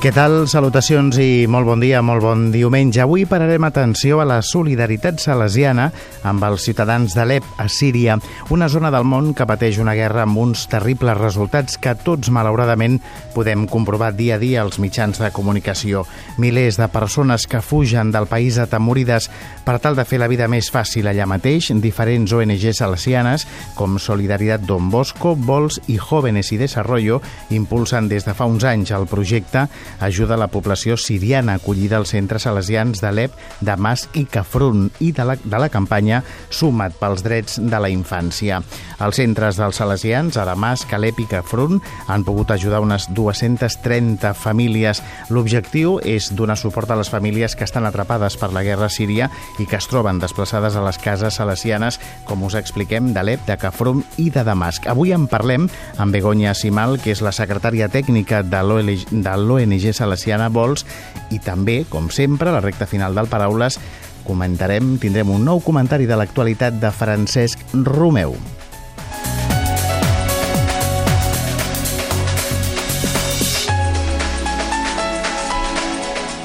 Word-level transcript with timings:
Què 0.00 0.08
tal? 0.16 0.46
Salutacions 0.48 1.18
i 1.20 1.44
molt 1.44 1.66
bon 1.68 1.82
dia, 1.84 1.98
molt 2.00 2.22
bon 2.24 2.46
diumenge. 2.48 3.02
Avui 3.02 3.26
pararem 3.28 3.66
atenció 3.68 4.22
a 4.22 4.24
la 4.24 4.38
solidaritat 4.40 5.20
salesiana 5.20 5.90
amb 6.24 6.46
els 6.48 6.64
ciutadans 6.64 7.12
d'Alep, 7.12 7.44
a 7.60 7.66
Síria, 7.68 8.14
una 8.48 8.70
zona 8.72 8.88
del 8.94 9.04
món 9.04 9.34
que 9.36 9.44
pateix 9.44 9.76
una 9.76 9.92
guerra 9.98 10.22
amb 10.24 10.40
uns 10.40 10.62
terribles 10.72 11.18
resultats 11.20 11.76
que 11.76 11.92
tots, 12.00 12.30
malauradament, 12.32 12.96
podem 13.34 13.66
comprovar 13.68 14.14
dia 14.16 14.38
a 14.38 14.40
dia 14.40 14.62
als 14.62 14.78
mitjans 14.80 15.20
de 15.20 15.28
comunicació. 15.36 16.06
Milers 16.40 16.80
de 16.80 16.88
persones 16.88 17.44
que 17.44 17.60
fugen 17.60 18.08
del 18.08 18.24
país 18.24 18.56
atemorides 18.56 19.28
per 19.68 19.76
tal 19.84 20.00
de 20.00 20.08
fer 20.08 20.22
la 20.24 20.30
vida 20.32 20.48
més 20.48 20.72
fàcil 20.72 21.12
allà 21.12 21.28
mateix, 21.28 21.68
diferents 21.76 22.32
ONG 22.32 22.70
salesianes, 22.72 23.44
com 23.76 24.00
Solidaritat 24.00 24.64
Don 24.64 24.88
Bosco, 24.88 25.36
Vols 25.36 25.76
i 25.92 26.00
Jóvenes 26.00 26.54
i 26.56 26.60
Desarrollo, 26.64 27.20
impulsen 27.52 28.08
des 28.08 28.24
de 28.24 28.32
fa 28.32 28.48
uns 28.48 28.64
anys 28.64 28.96
el 28.96 29.04
projecte 29.04 29.68
ajuda 30.00 30.34
a 30.34 30.40
la 30.40 30.50
població 30.52 30.96
siriana 30.96 31.56
acollida 31.58 31.98
als 31.98 32.14
centres 32.14 32.46
salesians 32.46 33.02
d'Alep, 33.02 33.34
Damasc 33.60 34.16
i 34.16 34.24
Cafrun 34.30 34.88
i 35.00 35.10
de 35.16 35.26
la, 35.26 35.36
de 35.36 35.58
la 35.58 35.68
campanya 35.68 36.22
Sumat 36.50 36.94
pels 37.00 37.24
drets 37.26 37.58
de 37.60 37.80
la 37.80 37.90
infància. 37.90 38.60
Els 39.00 39.16
centres 39.16 39.58
dels 39.58 39.80
salesians 39.80 40.36
a 40.36 40.44
Damasc, 40.48 40.92
Alep 40.92 41.20
i 41.22 41.26
Cafrun 41.30 41.80
han 42.06 42.24
pogut 42.26 42.50
ajudar 42.52 42.82
unes 42.84 43.08
230 43.16 44.34
famílies. 44.36 45.02
L'objectiu 45.30 45.98
és 46.04 46.30
donar 46.36 46.58
suport 46.60 46.90
a 46.90 46.98
les 47.00 47.10
famílies 47.10 47.56
que 47.56 47.64
estan 47.64 47.88
atrapades 47.88 48.36
per 48.40 48.52
la 48.52 48.64
guerra 48.66 48.90
síria 48.92 49.30
i 49.58 49.66
que 49.66 49.78
es 49.80 49.88
troben 49.90 50.20
desplaçades 50.20 50.76
a 50.76 50.84
les 50.84 51.00
cases 51.00 51.40
salesianes, 51.40 52.00
com 52.28 52.44
us 52.44 52.58
expliquem, 52.58 53.12
d'Alep, 53.16 53.46
de 53.48 53.56
Cafrun 53.60 54.04
i 54.20 54.28
de 54.30 54.44
Damasc. 54.44 54.86
Avui 54.90 55.14
en 55.16 55.26
parlem 55.30 55.68
amb 55.96 56.12
Begoña 56.12 56.54
Simal, 56.54 56.98
que 57.00 57.14
és 57.14 57.24
la 57.24 57.32
secretària 57.32 57.88
tècnica 57.88 58.42
de 58.44 58.62
l'ONG 58.66 59.79
ONG 59.80 59.96
Salesiana 59.96 60.50
Vols 60.52 60.84
i 61.32 61.40
també, 61.40 61.84
com 61.88 62.10
sempre, 62.12 62.50
a 62.50 62.56
la 62.58 62.60
recta 62.60 62.86
final 62.86 63.16
del 63.16 63.30
Paraules 63.30 63.78
comentarem, 64.26 64.98
tindrem 65.00 65.30
un 65.32 65.46
nou 65.48 65.62
comentari 65.64 66.06
de 66.06 66.18
l'actualitat 66.20 66.76
de 66.82 66.90
Francesc 66.92 67.62
Romeu. 67.72 68.36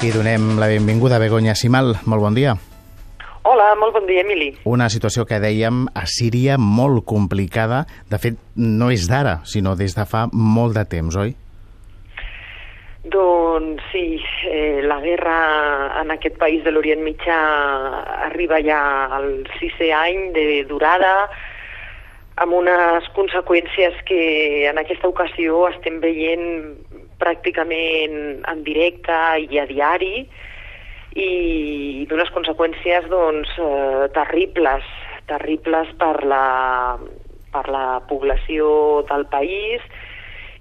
I 0.00 0.12
donem 0.14 0.56
la 0.60 0.68
benvinguda 0.70 1.16
a 1.16 1.20
Begoña 1.20 1.56
Simal. 1.58 1.96
Molt 2.06 2.22
bon 2.22 2.34
dia. 2.36 2.56
Hola, 3.46 3.72
molt 3.78 3.94
bon 3.94 4.06
dia, 4.06 4.22
Emili. 4.22 4.52
Una 4.64 4.88
situació 4.90 5.24
que 5.26 5.40
dèiem 5.42 5.86
a 5.94 6.04
Síria 6.06 6.56
molt 6.58 7.04
complicada. 7.06 7.84
De 8.10 8.18
fet, 8.22 8.38
no 8.56 8.90
és 8.94 9.08
d'ara, 9.10 9.40
sinó 9.44 9.74
des 9.76 9.96
de 9.98 10.06
fa 10.06 10.28
molt 10.32 10.78
de 10.78 10.86
temps, 10.86 11.16
oi? 11.16 11.34
Doncs 13.06 13.82
sí, 13.92 14.20
eh, 14.50 14.80
la 14.82 14.98
guerra 15.00 15.36
en 16.00 16.10
aquest 16.10 16.38
país 16.40 16.64
de 16.64 16.72
l'Orient 16.72 17.04
Mitjà 17.06 17.36
arriba 18.26 18.58
ja 18.66 18.80
al 19.14 19.44
sisè 19.60 19.92
any 19.94 20.32
de 20.34 20.64
durada, 20.66 21.28
amb 22.42 22.56
unes 22.58 23.06
conseqüències 23.14 24.00
que 24.08 24.66
en 24.72 24.80
aquesta 24.82 25.06
ocasió 25.12 25.68
estem 25.68 26.00
veient 26.02 26.74
pràcticament 27.22 28.42
en 28.50 28.64
directe 28.66 29.20
i 29.46 29.62
a 29.62 29.68
diari 29.70 30.26
i 31.16 31.30
d'unes 32.10 32.32
conseqüències 32.34 33.06
doncs, 33.12 33.54
eh, 33.56 34.08
terribles, 34.18 34.90
terribles 35.30 35.94
per 36.02 36.16
la, 36.26 36.98
per 37.54 37.64
la 37.70 37.86
població 38.10 39.06
del 39.08 39.24
país, 39.30 39.80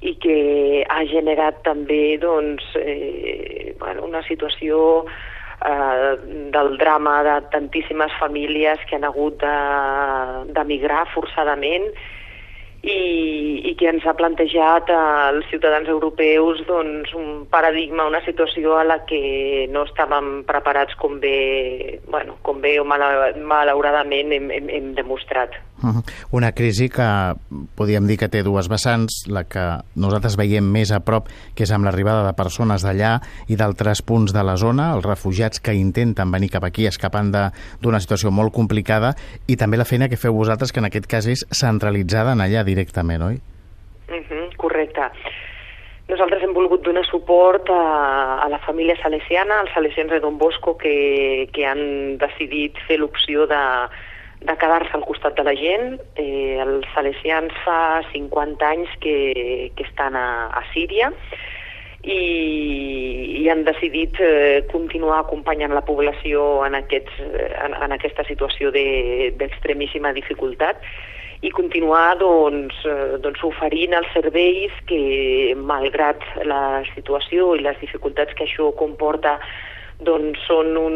i 0.05 0.15
que 0.21 0.39
ha 0.89 1.03
generat 1.09 1.63
també 1.65 2.17
doncs, 2.21 2.65
eh, 2.77 3.73
bueno, 3.79 4.05
una 4.05 4.21
situació 4.27 5.05
eh, 5.05 6.11
del 6.53 6.77
drama 6.77 7.21
de 7.25 7.39
tantíssimes 7.55 8.13
famílies 8.19 8.83
que 8.89 8.99
han 8.99 9.07
hagut 9.09 9.41
d'emigrar 10.53 11.07
forçadament 11.13 11.89
i, 12.85 13.65
i 13.65 13.73
que 13.79 13.87
ens 13.89 14.05
ha 14.05 14.13
plantejat 14.17 14.91
als 14.93 15.47
ciutadans 15.49 15.89
europeus 15.89 16.61
doncs, 16.67 17.13
un 17.17 17.45
paradigma, 17.49 18.05
una 18.05 18.21
situació 18.25 18.77
a 18.77 18.83
la 18.85 18.99
que 19.09 19.65
no 19.73 19.87
estàvem 19.89 20.43
preparats 20.45 20.93
com 21.01 21.17
bé, 21.23 22.01
bueno, 22.05 22.37
com 22.45 22.61
bé 22.61 22.77
o 22.79 22.85
malauradament 22.85 24.35
hem, 24.37 24.51
hem, 24.53 24.69
hem 24.69 24.93
demostrat. 24.99 25.57
Una 26.31 26.51
crisi 26.51 26.89
que 26.89 27.07
podríem 27.77 28.07
dir 28.07 28.17
que 28.21 28.29
té 28.31 28.43
dues 28.45 28.69
vessants, 28.71 29.23
la 29.31 29.45
que 29.49 29.63
nosaltres 29.95 30.37
veiem 30.39 30.65
més 30.71 30.91
a 30.91 31.01
prop, 31.05 31.29
que 31.55 31.65
és 31.65 31.73
amb 31.75 31.87
l'arribada 31.87 32.25
de 32.25 32.35
persones 32.37 32.85
d'allà 32.85 33.19
i 33.47 33.57
d'altres 33.59 34.01
punts 34.05 34.33
de 34.35 34.43
la 34.43 34.57
zona, 34.61 34.91
els 34.95 35.05
refugiats 35.05 35.61
que 35.61 35.75
intenten 35.77 36.31
venir 36.31 36.51
cap 36.53 36.67
aquí 36.67 36.87
escapant 36.87 37.31
d'una 37.33 38.01
situació 38.03 38.31
molt 38.31 38.53
complicada, 38.53 39.15
i 39.47 39.55
també 39.55 39.77
la 39.77 39.87
feina 39.89 40.09
que 40.09 40.19
feu 40.19 40.35
vosaltres, 40.35 40.71
que 40.71 40.81
en 40.83 40.89
aquest 40.89 41.09
cas 41.11 41.27
és 41.27 41.45
centralitzada 41.51 42.35
en 42.35 42.43
allà 42.45 42.63
directament, 42.63 43.21
oi? 43.21 43.41
Uh 44.09 44.21
-huh, 44.21 44.55
correcte. 44.57 45.09
Nosaltres 46.07 46.43
hem 46.43 46.53
volgut 46.53 46.83
donar 46.85 47.01
suport 47.07 47.69
a, 47.73 48.37
a 48.43 48.49
la 48.49 48.59
família 48.59 48.95
salesiana, 49.01 49.61
als 49.61 49.71
salesians 49.73 50.11
de 50.11 50.19
Don 50.19 50.37
Bosco, 50.37 50.77
que, 50.77 51.49
que 51.51 51.65
han 51.65 52.17
decidit 52.21 52.77
fer 52.87 52.99
l'opció 52.99 53.47
de 53.49 53.61
de 54.45 54.55
quedar-se 54.61 54.93
al 54.97 55.05
costat 55.05 55.35
de 55.37 55.45
la 55.47 55.55
gent. 55.57 55.99
Eh, 56.21 56.61
els 56.63 56.87
salesians 56.93 57.53
fa 57.65 58.01
50 58.11 58.71
anys 58.71 58.95
que, 59.03 59.17
que 59.75 59.85
estan 59.87 60.17
a, 60.19 60.47
a 60.53 60.63
Síria 60.73 61.11
i, 62.05 63.41
i 63.41 63.49
han 63.49 63.65
decidit 63.65 64.19
eh, 64.21 64.61
continuar 64.71 65.23
acompanyant 65.23 65.73
la 65.73 65.83
població 65.85 66.63
en, 66.65 66.77
aquests, 66.77 67.19
en, 67.65 67.73
en 67.73 67.95
aquesta 67.97 68.25
situació 68.29 68.71
d'extremíssima 68.75 70.13
de, 70.13 70.21
dificultat 70.21 70.81
i 71.45 71.51
continuar 71.53 72.15
doncs, 72.21 72.77
eh, 72.85 73.17
doncs 73.21 73.41
oferint 73.47 73.97
els 73.97 74.11
serveis 74.13 74.73
que, 74.89 75.53
malgrat 75.57 76.21
la 76.45 76.83
situació 76.93 77.53
i 77.55 77.65
les 77.65 77.79
dificultats 77.81 78.37
que 78.37 78.45
això 78.45 78.71
comporta 78.77 79.39
doncs 80.03 80.41
són 80.47 80.75
un, 80.77 80.95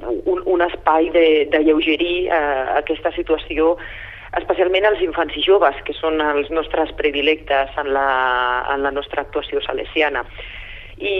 un, 0.00 0.42
un 0.46 0.64
espai 0.64 1.10
de, 1.12 1.26
de 1.52 1.60
lleugerir 1.66 2.28
eh, 2.32 2.64
aquesta 2.80 3.12
situació 3.16 3.74
especialment 4.38 4.88
als 4.88 5.02
infants 5.04 5.36
i 5.38 5.44
joves, 5.44 5.76
que 5.86 5.94
són 5.94 6.18
els 6.24 6.50
nostres 6.50 6.90
predilectes 6.98 7.70
en 7.78 7.92
la, 7.94 8.08
en 8.74 8.82
la 8.82 8.90
nostra 8.90 9.22
actuació 9.22 9.62
salesiana. 9.62 10.24
I, 10.94 11.14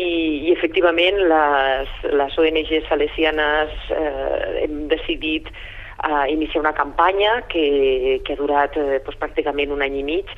i 0.46 0.52
efectivament 0.54 1.18
les, 1.30 1.94
les 2.14 2.36
ONG 2.38 2.74
salesianes 2.88 3.72
eh, 3.90 4.64
hem 4.64 4.84
decidit 4.90 5.50
eh, 5.50 6.26
iniciar 6.30 6.62
una 6.62 6.74
campanya 6.74 7.40
que, 7.50 8.20
que 8.24 8.34
ha 8.34 8.40
durat 8.40 8.78
eh, 8.78 9.00
doncs, 9.02 9.18
pràcticament 9.18 9.74
un 9.74 9.82
any 9.82 9.98
i 10.02 10.06
mig 10.06 10.30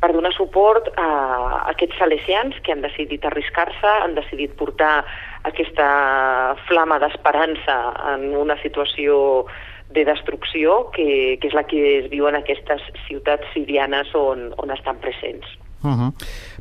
per 0.00 0.12
donar 0.14 0.30
suport 0.32 0.88
a 0.96 1.08
aquests 1.74 1.98
salesians 1.98 2.56
que 2.62 2.72
han 2.72 2.84
decidit 2.84 3.24
arriscar-se, 3.26 3.94
han 4.04 4.14
decidit 4.14 4.54
portar 4.60 5.02
aquesta 5.44 6.56
flama 6.66 6.98
d'esperança 6.98 7.78
en 8.14 8.36
una 8.36 8.56
situació 8.62 9.46
de 9.90 10.04
destrucció 10.04 10.90
que, 10.92 11.38
que 11.40 11.48
és 11.48 11.54
la 11.56 11.64
que 11.64 11.80
es 12.00 12.10
viu 12.12 12.28
en 12.28 12.36
aquestes 12.36 12.82
ciutats 13.06 13.46
sirianes 13.54 14.12
on, 14.14 14.50
on 14.58 14.70
estan 14.74 15.00
presents. 15.00 15.46
Uh 15.82 15.90
-huh. 15.90 16.12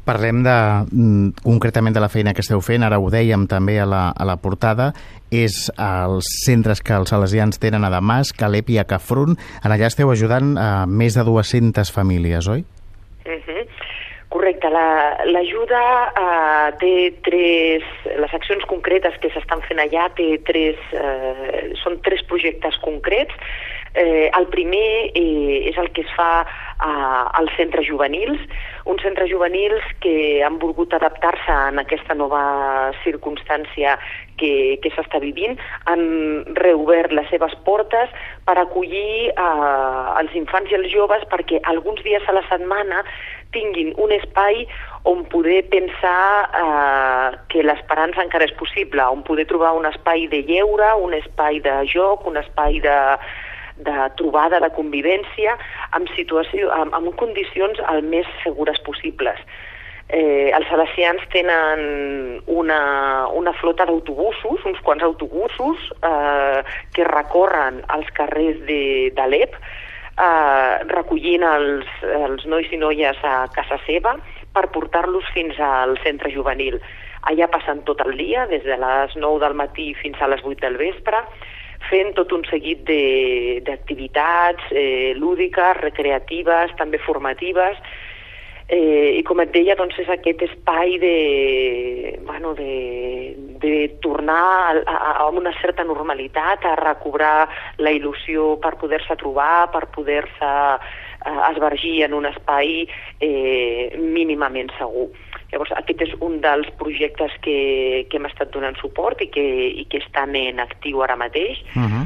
Parlem 0.06 0.44
de, 0.44 0.86
mm, 0.92 1.30
concretament 1.44 1.94
de 1.94 2.00
la 2.00 2.10
feina 2.10 2.34
que 2.34 2.42
esteu 2.42 2.62
fent, 2.62 2.84
ara 2.84 3.00
ho 3.00 3.10
dèiem 3.10 3.48
també 3.48 3.80
a 3.80 3.86
la, 3.86 4.14
a 4.16 4.26
la 4.26 4.38
portada, 4.38 4.94
és 5.32 5.72
els 5.78 6.24
centres 6.46 6.82
que 6.82 6.94
els 6.94 7.10
salesians 7.10 7.60
tenen 7.60 7.84
a 7.84 7.90
Damasc, 7.90 8.42
a 8.42 8.46
Alep 8.46 8.70
i 8.70 8.78
a 8.78 8.86
Cafrun. 8.86 9.36
En 9.64 9.72
allà 9.72 9.88
esteu 9.88 10.12
ajudant 10.12 10.58
a 10.58 10.86
més 10.86 11.16
de 11.16 11.24
200 11.24 11.92
famílies, 11.92 12.48
oi? 12.48 12.64
Uh 13.26 13.32
-huh. 13.32 13.57
Correcte, 14.38 14.70
l'ajuda 14.70 15.80
la, 15.82 16.68
uh, 16.70 16.76
té 16.78 16.92
tres, 17.26 17.86
les 18.22 18.36
accions 18.38 18.62
concretes 18.70 19.16
que 19.24 19.32
s'estan 19.34 19.64
fent 19.66 19.82
allà 19.82 20.04
té 20.14 20.28
tres, 20.46 20.78
uh, 20.94 21.74
són 21.82 21.98
tres 22.06 22.22
projectes 22.30 22.78
concrets. 22.86 23.34
Eh, 23.98 24.30
el 24.30 24.46
primer 24.54 25.10
eh, 25.18 25.70
és 25.72 25.78
el 25.82 25.88
que 25.90 26.04
es 26.06 26.12
fa 26.14 26.44
uh, 26.46 27.24
als 27.40 27.50
centres 27.58 27.88
juvenils, 27.88 28.38
uns 28.86 29.02
centres 29.02 29.32
juvenils 29.32 29.82
que 30.04 30.44
han 30.46 30.60
volgut 30.62 30.94
adaptar-se 30.94 31.56
en 31.72 31.82
aquesta 31.82 32.14
nova 32.14 32.92
circumstància 33.02 33.96
que, 34.38 34.78
que 34.84 34.92
s'està 34.94 35.18
vivint, 35.24 35.58
han 35.90 36.06
reobert 36.62 37.16
les 37.18 37.26
seves 37.34 37.56
portes 37.66 38.14
per 38.46 38.60
acollir 38.62 39.34
uh, 39.34 40.14
els 40.22 40.38
infants 40.38 40.70
i 40.70 40.78
els 40.78 40.94
joves 40.94 41.26
perquè 41.34 41.64
alguns 41.74 42.06
dies 42.06 42.30
a 42.30 42.38
la 42.38 42.46
setmana 42.52 43.02
tinguin 43.56 43.94
un 43.98 44.12
espai 44.12 44.66
on 45.08 45.24
poder 45.32 45.64
pensar 45.72 46.50
eh, 46.52 47.38
que 47.52 47.64
l'esperança 47.64 48.24
encara 48.26 48.48
és 48.48 48.56
possible, 48.60 49.04
on 49.04 49.24
poder 49.28 49.48
trobar 49.48 49.76
un 49.78 49.88
espai 49.88 50.28
de 50.32 50.44
lleure, 50.48 50.90
un 51.00 51.16
espai 51.16 51.62
de 51.64 51.78
joc, 51.88 52.28
un 52.28 52.38
espai 52.42 52.82
de, 52.84 52.98
de 53.88 54.10
trobada, 54.20 54.60
de 54.60 54.72
convivència, 54.76 55.56
amb, 55.96 56.12
situació, 56.18 56.70
amb, 56.76 56.94
amb 56.98 57.16
condicions 57.20 57.80
el 57.94 58.04
més 58.04 58.28
segures 58.44 58.80
possibles. 58.86 59.40
Eh, 60.08 60.54
els 60.56 60.68
salesians 60.72 61.24
tenen 61.34 61.82
una, 62.48 63.28
una 63.36 63.52
flota 63.60 63.84
d'autobusos, 63.90 64.64
uns 64.64 64.80
quants 64.86 65.04
autobusos, 65.04 65.90
eh, 66.00 66.64
que 66.96 67.08
recorren 67.08 67.82
els 67.96 68.12
carrers 68.16 68.64
d'Alep, 69.18 69.60
eh, 70.18 70.78
recollint 70.92 71.46
els, 71.46 71.90
els 72.22 72.46
nois 72.46 72.72
i 72.72 72.80
noies 72.82 73.20
a 73.24 73.48
casa 73.54 73.80
seva 73.86 74.18
per 74.54 74.68
portar-los 74.74 75.28
fins 75.34 75.60
al 75.60 75.98
centre 76.04 76.32
juvenil. 76.34 76.80
Allà 77.30 77.50
passen 77.52 77.84
tot 77.86 78.02
el 78.06 78.16
dia, 78.18 78.48
des 78.48 78.64
de 78.64 78.78
les 78.80 79.16
9 79.16 79.40
del 79.44 79.56
matí 79.60 79.92
fins 80.02 80.20
a 80.22 80.30
les 80.32 80.44
8 80.44 80.62
del 80.64 80.78
vespre, 80.80 81.24
fent 81.90 82.14
tot 82.18 82.32
un 82.34 82.44
seguit 82.50 82.84
d'activitats 83.68 84.72
eh, 84.72 85.14
lúdiques, 85.16 85.78
recreatives, 85.84 86.74
també 86.80 87.00
formatives, 87.04 87.78
eh, 88.68 89.18
i 89.20 89.24
com 89.28 89.42
et 89.44 89.52
deia, 89.54 89.76
doncs 89.80 90.00
és 90.02 90.10
aquest 90.12 90.42
espai 90.50 90.98
de, 91.04 91.18
bueno, 92.26 92.54
de, 92.58 93.36
de 93.62 93.98
tornar 94.02 94.78
a, 94.78 94.82
a, 94.86 95.12
a 95.24 95.30
una 95.30 95.54
certa 95.62 95.84
normalitat, 95.84 96.66
a 96.66 96.76
recobrar 96.76 97.48
la 97.78 97.94
il·lusió 97.96 98.56
per 98.62 98.76
poder-se 98.82 99.18
trobar, 99.20 99.70
per 99.74 99.88
poder-se 99.94 100.52
eh, 100.78 101.40
esvergir 101.52 102.04
en 102.08 102.14
un 102.14 102.30
espai 102.30 102.88
eh, 103.20 103.98
mínimament 103.98 104.72
segur. 104.78 105.10
Llavors, 105.52 105.72
aquest 105.80 106.04
és 106.04 106.14
un 106.20 106.42
dels 106.44 106.70
projectes 106.80 107.34
que, 107.42 107.60
que 108.12 108.20
hem 108.20 108.28
estat 108.28 108.52
donant 108.52 108.76
suport 108.82 109.22
i 109.24 109.30
que, 109.32 109.48
i 109.82 109.88
que 109.90 110.02
estan 110.04 110.36
en 110.36 110.60
actiu 110.60 111.04
ara 111.06 111.16
mateix. 111.16 111.64
Uh 111.76 111.88
-huh. 111.88 112.06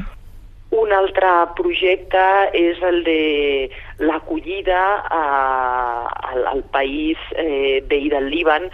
Un 0.72 0.92
altre 0.92 1.28
projecte 1.56 2.22
és 2.56 2.80
el 2.80 3.02
de 3.04 3.68
l'acollida 3.98 5.04
al, 5.10 6.46
al 6.46 6.62
país 6.72 7.18
eh, 7.36 7.84
veí 7.86 8.08
del 8.08 8.30
Líban 8.30 8.70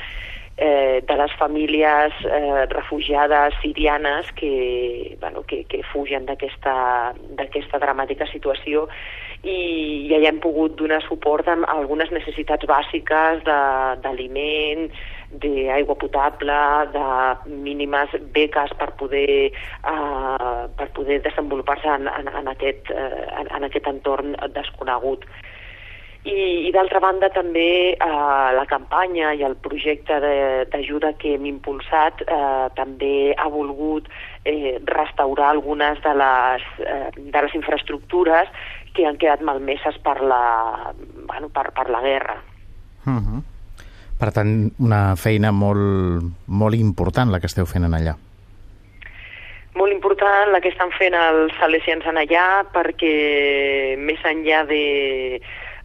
eh, 0.58 1.00
de 1.06 1.16
les 1.16 1.32
famílies 1.38 2.12
eh, 2.26 2.66
refugiades 2.70 3.54
sirianes 3.62 4.30
que, 4.32 5.16
bueno, 5.20 5.44
que, 5.46 5.64
que 5.64 5.82
fugen 5.92 6.26
d'aquesta 6.26 7.80
dramàtica 7.80 8.26
situació 8.26 8.88
i 9.46 10.08
ja 10.10 10.18
hi 10.18 10.26
hem 10.26 10.40
pogut 10.42 10.74
donar 10.78 10.98
suport 11.04 11.46
a 11.46 11.54
algunes 11.70 12.10
necessitats 12.10 12.66
bàsiques 12.66 13.44
d'aliment, 13.46 14.88
d'aigua 15.30 15.94
potable, 15.94 16.56
de 16.90 17.52
mínimes 17.52 18.16
beques 18.34 18.74
per 18.80 18.90
poder, 18.98 19.52
uh, 19.84 20.66
per 20.74 20.88
poder 20.96 21.20
desenvolupar-se 21.22 21.86
en, 21.86 22.08
en, 22.08 22.32
en, 22.40 22.50
aquest, 22.50 22.90
uh, 22.90 23.28
en, 23.38 23.52
en 23.54 23.68
aquest 23.68 23.86
entorn 23.86 24.34
desconegut. 24.56 25.28
I, 26.28 26.68
i 26.68 26.72
d'altra 26.74 27.00
banda 27.00 27.30
també 27.32 27.94
eh, 27.94 28.48
la 28.56 28.64
campanya 28.68 29.30
i 29.38 29.44
el 29.46 29.56
projecte 29.64 30.18
d'ajuda 30.68 31.14
que 31.20 31.34
hem 31.36 31.46
impulsat 31.48 32.20
eh, 32.26 32.66
també 32.76 33.32
ha 33.32 33.48
volgut 33.52 34.08
eh, 34.44 34.76
restaurar 34.84 35.52
algunes 35.54 36.02
de 36.04 36.14
les, 36.20 36.66
eh, 36.84 37.08
de 37.16 37.44
les 37.46 37.54
infraestructures 37.56 38.50
que 38.92 39.06
han 39.08 39.16
quedat 39.20 39.44
malmeses 39.46 39.96
per 40.04 40.18
la, 40.20 40.42
bueno, 41.24 41.48
per, 41.54 41.70
per 41.72 41.88
la 41.88 42.02
guerra. 42.04 42.36
Uh 43.06 43.10
mhm. 43.10 43.22
-huh. 43.28 43.42
Per 44.18 44.32
tant, 44.32 44.72
una 44.82 45.14
feina 45.14 45.52
molt, 45.52 46.24
molt 46.46 46.74
important 46.74 47.30
la 47.30 47.38
que 47.38 47.46
esteu 47.46 47.66
fent 47.66 47.84
en 47.84 47.94
allà. 47.94 48.16
Molt 49.78 49.92
important 49.92 50.50
la 50.50 50.60
que 50.60 50.72
estan 50.72 50.90
fent 50.98 51.14
els 51.14 51.52
salesians 51.60 52.04
en 52.04 52.16
allà 52.16 52.66
perquè 52.74 53.94
més 53.96 54.18
enllà 54.26 54.64
de, 54.66 55.40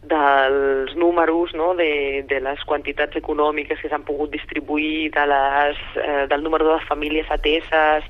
dels 0.08 0.94
números, 0.96 1.54
no? 1.54 1.74
de, 1.74 2.24
de 2.28 2.40
les 2.40 2.62
quantitats 2.68 3.16
econòmiques 3.16 3.80
que 3.80 3.90
s'han 3.90 4.06
pogut 4.06 4.32
distribuir, 4.32 5.10
de 5.14 5.26
les, 5.30 5.80
eh, 6.02 6.24
del 6.30 6.42
número 6.42 6.68
de 6.72 6.80
famílies 6.86 7.30
ateses, 7.30 8.04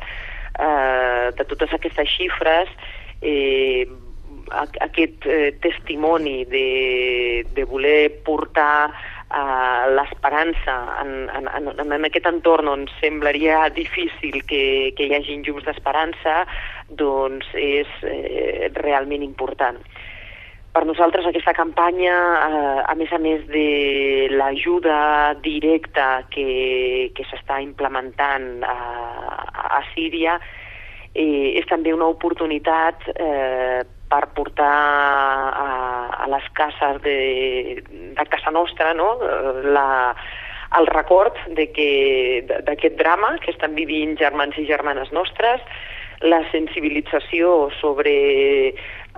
eh, 0.58 1.30
de 1.36 1.44
totes 1.44 1.72
aquestes 1.72 2.08
xifres, 2.16 2.70
eh, 3.22 3.86
aquest 4.80 5.26
eh, 5.26 5.56
testimoni 5.60 6.44
de, 6.44 7.46
de 7.54 7.64
voler 7.64 8.10
portar 8.24 8.90
eh, 8.90 9.84
l'esperança 9.96 10.76
en, 11.02 11.28
en, 11.30 11.48
en, 11.48 11.92
en 11.92 12.08
aquest 12.08 12.26
entorn 12.30 12.68
on 12.68 12.86
semblaria 13.00 13.68
difícil 13.74 14.42
que, 14.48 14.92
que 14.96 15.08
hi 15.08 15.14
hagi 15.16 15.40
llums 15.42 15.66
d'esperança, 15.68 16.42
doncs 16.88 17.48
és 17.58 17.90
eh, 18.02 18.70
realment 18.82 19.24
important. 19.24 19.80
Per 20.74 20.82
nosaltres 20.88 21.26
aquesta 21.28 21.52
campanya, 21.54 22.14
eh, 22.50 22.82
a 22.90 22.94
més 22.98 23.12
a 23.14 23.18
més 23.22 23.44
de 23.46 24.26
l'ajuda 24.34 25.36
directa 25.44 26.24
que, 26.34 27.12
que 27.14 27.26
s'està 27.30 27.60
implementant 27.62 28.64
a, 28.66 28.74
a 29.78 29.82
Síria, 29.92 30.34
eh, 31.14 31.54
és 31.60 31.68
també 31.70 31.94
una 31.94 32.10
oportunitat 32.10 33.06
eh, 33.14 33.86
per 34.10 34.24
portar 34.34 34.72
a, 35.62 35.68
a 36.24 36.26
les 36.34 36.50
cases 36.58 36.98
de, 37.06 37.18
de 38.18 38.26
casa 38.34 38.50
nostra 38.50 38.92
no? 38.98 39.14
la, 39.78 39.86
el 40.78 40.90
record 40.90 41.38
d'aquest 41.54 42.98
drama 42.98 43.36
que 43.42 43.54
estan 43.54 43.78
vivint 43.78 44.18
germans 44.18 44.58
i 44.58 44.66
germanes 44.66 45.14
nostres, 45.14 45.62
la 46.22 46.42
sensibilització 46.50 47.70
sobre 47.80 48.74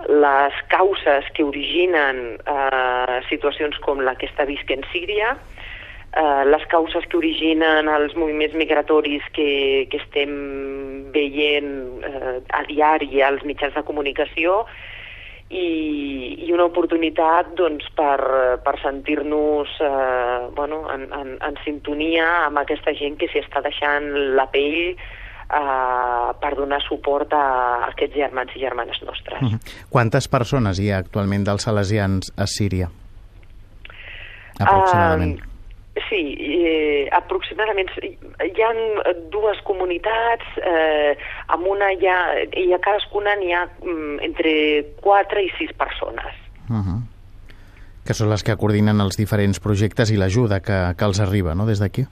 les 0.07 0.53
causes 0.71 1.27
que 1.35 1.43
originen 1.43 2.37
eh, 2.39 3.19
situacions 3.27 3.77
com 3.83 3.99
la 3.99 4.15
que 4.15 4.29
està 4.29 4.45
visquent 4.47 4.85
Síria, 4.93 5.33
eh, 6.15 6.43
les 6.47 6.63
causes 6.71 7.05
que 7.11 7.19
originen 7.19 7.89
els 7.91 8.15
moviments 8.15 8.55
migratoris 8.55 9.25
que, 9.35 9.87
que 9.91 9.99
estem 9.99 11.11
veient 11.15 11.73
eh, 12.07 12.37
a 12.55 12.63
diari 12.69 13.21
als 13.21 13.43
mitjans 13.43 13.75
de 13.75 13.83
comunicació 13.83 14.63
i, 15.49 15.67
i 16.47 16.51
una 16.55 16.67
oportunitat 16.67 17.53
doncs, 17.59 17.87
per, 17.95 18.19
per 18.63 18.75
sentir-nos 18.81 19.75
eh, 19.83 20.47
bueno, 20.55 20.85
en, 20.93 21.07
en, 21.11 21.37
en 21.43 21.61
sintonia 21.63 22.27
amb 22.47 22.63
aquesta 22.63 22.95
gent 22.95 23.19
que 23.19 23.31
s'hi 23.31 23.43
està 23.43 23.63
deixant 23.63 24.11
la 24.39 24.47
pell 24.51 24.95
eh, 25.49 26.29
per 26.39 26.55
donar 26.55 26.81
suport 26.85 27.33
a 27.33 27.43
aquests 27.89 28.15
germans 28.15 28.55
i 28.55 28.59
germanes 28.59 29.01
nostres. 29.01 29.41
Mm 29.41 29.47
-hmm. 29.47 29.59
Quantes 29.89 30.27
persones 30.27 30.79
hi 30.79 30.91
ha 30.91 30.97
actualment 30.97 31.45
dels 31.45 31.63
salesians 31.63 32.33
a 32.37 32.47
Síria? 32.47 32.89
Aproximadament. 34.59 35.39
Uh, 35.39 35.57
Sí, 36.09 36.37
eh, 36.37 37.09
aproximadament 37.11 37.89
hi 37.97 38.61
ha 38.61 38.69
dues 39.33 39.57
comunitats, 39.65 40.45
eh, 40.61 41.17
amb 41.47 41.65
una 41.65 41.89
hi 41.93 42.05
ha, 42.05 42.17
i 42.53 42.73
a 42.73 42.77
cadascuna 42.77 43.33
n'hi 43.39 43.51
ha 43.53 43.63
mm, 43.65 44.19
entre 44.21 44.53
4 45.01 45.41
i 45.41 45.49
6 45.57 45.73
persones. 45.73 46.35
Uh 46.69 46.75
-huh. 46.75 46.99
Que 48.05 48.13
són 48.13 48.29
les 48.29 48.43
que 48.43 48.55
coordinen 48.55 49.01
els 49.01 49.17
diferents 49.17 49.59
projectes 49.59 50.11
i 50.11 50.17
l'ajuda 50.17 50.59
que, 50.59 50.93
que 50.95 51.05
els 51.05 51.19
arriba, 51.19 51.55
no?, 51.55 51.65
des 51.65 51.79
d'aquí. 51.79 52.05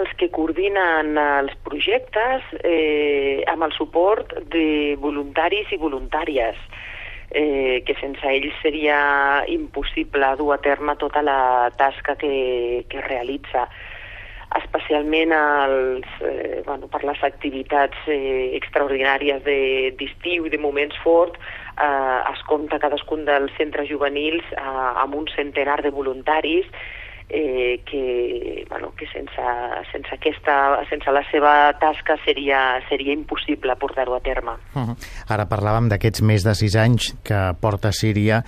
Els 0.00 0.12
que 0.16 0.30
coordinen 0.32 1.18
els 1.20 1.52
projectes 1.66 2.46
eh, 2.64 3.42
amb 3.50 3.66
el 3.66 3.74
suport 3.76 4.32
de 4.52 4.96
voluntaris 5.02 5.68
i 5.74 5.78
voluntàries 5.80 6.56
eh, 7.30 7.82
que 7.86 7.96
sense 8.00 8.24
ells 8.26 8.56
seria 8.62 9.44
impossible 9.52 10.34
dur 10.40 10.54
a 10.54 10.60
terme 10.64 10.96
tota 10.96 11.22
la 11.26 11.70
tasca 11.76 12.16
que, 12.16 12.84
que 12.88 13.02
realitza 13.06 13.66
especialment 14.58 15.30
els, 15.36 16.06
eh, 16.26 16.62
bueno, 16.66 16.88
per 16.90 17.04
les 17.06 17.20
activitats 17.22 18.08
eh, 18.10 18.50
extraordinàries 18.58 19.44
d'estiu 19.44 20.42
de, 20.42 20.48
i 20.48 20.54
de 20.56 20.58
moments 20.58 20.96
forts, 21.04 21.38
eh, 21.76 22.18
es 22.32 22.42
compta 22.48 22.80
cadascun 22.82 23.28
dels 23.28 23.54
centres 23.60 23.86
juvenils 23.92 24.46
eh, 24.56 24.64
amb 25.04 25.14
un 25.14 25.30
centenar 25.36 25.78
de 25.86 25.94
voluntaris 25.94 26.66
eh, 27.30 27.80
que, 27.84 28.66
bueno, 28.68 28.92
que 28.96 29.06
sense, 29.06 29.40
sense, 29.92 30.14
aquesta, 30.14 30.84
sense 30.90 31.12
la 31.12 31.22
seva 31.30 31.72
tasca 31.78 32.16
seria, 32.24 32.80
seria 32.88 33.14
impossible 33.14 33.76
portar-ho 33.76 34.14
a 34.14 34.20
terme. 34.20 34.58
Uh 34.74 34.90
-huh. 34.90 34.96
Ara 35.28 35.46
parlàvem 35.48 35.88
d'aquests 35.88 36.22
més 36.22 36.42
de 36.42 36.54
sis 36.54 36.74
anys 36.76 37.14
que 37.22 37.54
porta 37.60 37.92
Síria 37.92 38.44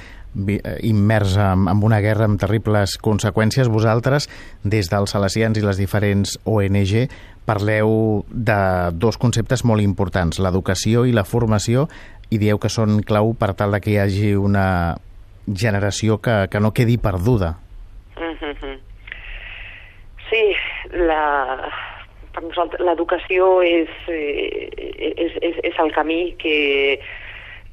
eh, 0.48 0.78
immersa 0.82 1.52
en 1.52 1.82
una 1.82 2.00
guerra 2.00 2.24
amb 2.24 2.40
terribles 2.40 2.98
conseqüències. 2.98 3.68
Vosaltres, 3.68 4.28
des 4.64 4.90
dels 4.90 5.10
Salesians 5.10 5.58
i 5.58 5.62
les 5.62 5.76
diferents 5.76 6.38
ONG, 6.44 7.08
parleu 7.44 8.24
de 8.28 8.90
dos 8.92 9.16
conceptes 9.16 9.64
molt 9.64 9.80
importants, 9.80 10.38
l'educació 10.38 11.06
i 11.06 11.12
la 11.12 11.24
formació, 11.24 11.88
i 12.30 12.38
dieu 12.38 12.58
que 12.58 12.68
són 12.68 13.02
clau 13.02 13.34
per 13.34 13.54
tal 13.54 13.72
de 13.72 13.80
que 13.80 13.90
hi 13.90 13.98
hagi 13.98 14.34
una 14.34 14.96
generació 15.46 16.18
que, 16.18 16.48
que 16.48 16.60
no 16.60 16.72
quedi 16.72 16.98
perduda 16.98 17.58
sí, 20.32 20.42
la, 20.96 21.22
per 22.32 22.42
nosaltres 22.46 22.82
l'educació 22.86 23.60
és, 23.66 23.92
eh, 24.08 24.68
és, 25.12 25.36
és, 25.44 25.60
és 25.70 25.78
el 25.84 25.92
camí 25.94 26.32
que, 26.40 26.98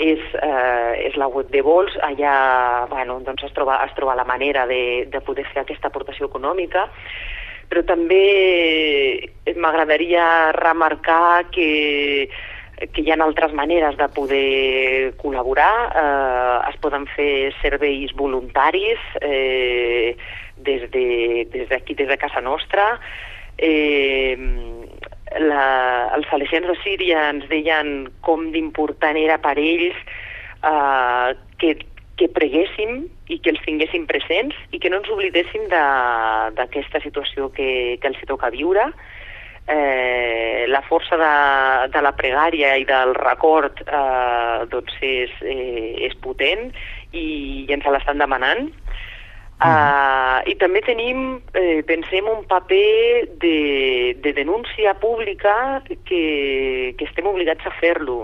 és, 0.00 0.20
eh, 0.40 1.08
és 1.08 1.16
la 1.20 1.28
web 1.28 1.50
de 1.52 1.60
Vols, 1.62 1.92
allà 2.06 2.86
bueno, 2.88 3.20
doncs 3.26 3.44
es, 3.44 3.52
troba, 3.52 3.84
es 3.84 3.92
troba 3.98 4.16
la 4.16 4.24
manera 4.24 4.66
de, 4.66 5.06
de 5.12 5.20
poder 5.20 5.44
fer 5.52 5.60
aquesta 5.62 5.88
aportació 5.90 6.26
econòmica, 6.30 6.88
però 7.70 7.84
també 7.86 9.30
m'agradaria 9.56 10.52
remarcar 10.56 11.50
que 11.54 12.28
que 12.80 13.02
hi 13.04 13.12
ha 13.12 13.18
altres 13.20 13.52
maneres 13.52 13.96
de 14.00 14.08
poder 14.16 15.12
col·laborar. 15.20 15.72
Eh, 16.02 16.70
es 16.70 16.78
poden 16.80 17.04
fer 17.14 17.52
serveis 17.60 18.14
voluntaris 18.16 19.02
eh, 19.20 20.16
des 20.56 20.86
d'aquí, 20.88 21.44
de, 21.44 21.66
des, 21.66 21.96
des 22.00 22.08
de 22.08 22.16
casa 22.16 22.40
nostra. 22.40 22.86
Eh, 23.58 24.36
la, 25.38 26.10
els 26.16 26.26
salesians 26.32 26.66
de 26.66 26.76
Síria 26.80 27.28
ens 27.30 27.46
deien 27.52 28.08
com 28.24 28.48
d'important 28.54 29.18
era 29.20 29.38
per 29.38 29.58
ells 29.60 29.96
eh, 30.64 31.36
que, 31.60 31.76
que 32.16 32.32
preguéssim 32.32 33.04
i 33.30 33.38
que 33.38 33.52
els 33.52 33.62
tinguéssim 33.66 34.08
presents 34.08 34.56
i 34.72 34.80
que 34.80 34.90
no 34.90 35.02
ens 35.02 35.12
oblidéssim 35.12 35.68
d'aquesta 35.68 37.04
situació 37.04 37.52
que, 37.52 38.00
que 38.00 38.10
els 38.10 38.24
toca 38.26 38.50
viure 38.50 38.88
eh, 38.88 39.19
la 39.70 40.82
força 40.88 41.16
de, 41.20 41.34
de 41.94 42.02
la 42.02 42.12
pregària 42.16 42.74
i 42.80 42.86
del 42.88 43.14
record 43.18 43.82
eh, 43.86 44.66
doncs 44.72 44.96
és, 45.02 45.32
eh, 45.42 46.06
és 46.08 46.16
potent 46.24 46.70
i, 47.12 47.24
i 47.66 47.72
ens 47.74 47.86
l'estan 47.86 48.22
demanant. 48.22 48.70
Mm. 49.60 49.68
Uh, 49.68 50.38
I 50.48 50.54
també 50.56 50.80
tenim, 50.86 51.42
eh, 51.52 51.82
pensem, 51.84 52.24
un 52.32 52.46
paper 52.48 53.28
de, 53.42 54.16
de 54.24 54.32
denúncia 54.32 54.94
pública 55.02 55.82
que, 55.84 56.22
que 56.96 57.04
estem 57.04 57.28
obligats 57.28 57.68
a 57.68 57.74
fer-lo 57.76 58.22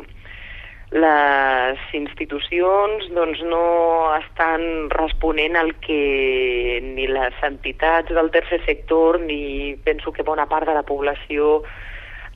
les 0.94 1.78
institucions 1.98 3.08
doncs, 3.10 3.40
no 3.42 4.14
estan 4.20 4.88
responent 4.92 5.56
al 5.58 5.74
que 5.82 6.78
ni 6.82 7.08
les 7.10 7.34
entitats 7.42 8.12
del 8.14 8.30
tercer 8.30 8.60
sector 8.64 9.18
ni 9.20 9.74
penso 9.82 10.12
que 10.12 10.22
bona 10.22 10.46
part 10.46 10.68
de 10.68 10.74
la 10.74 10.84
població 10.86 11.64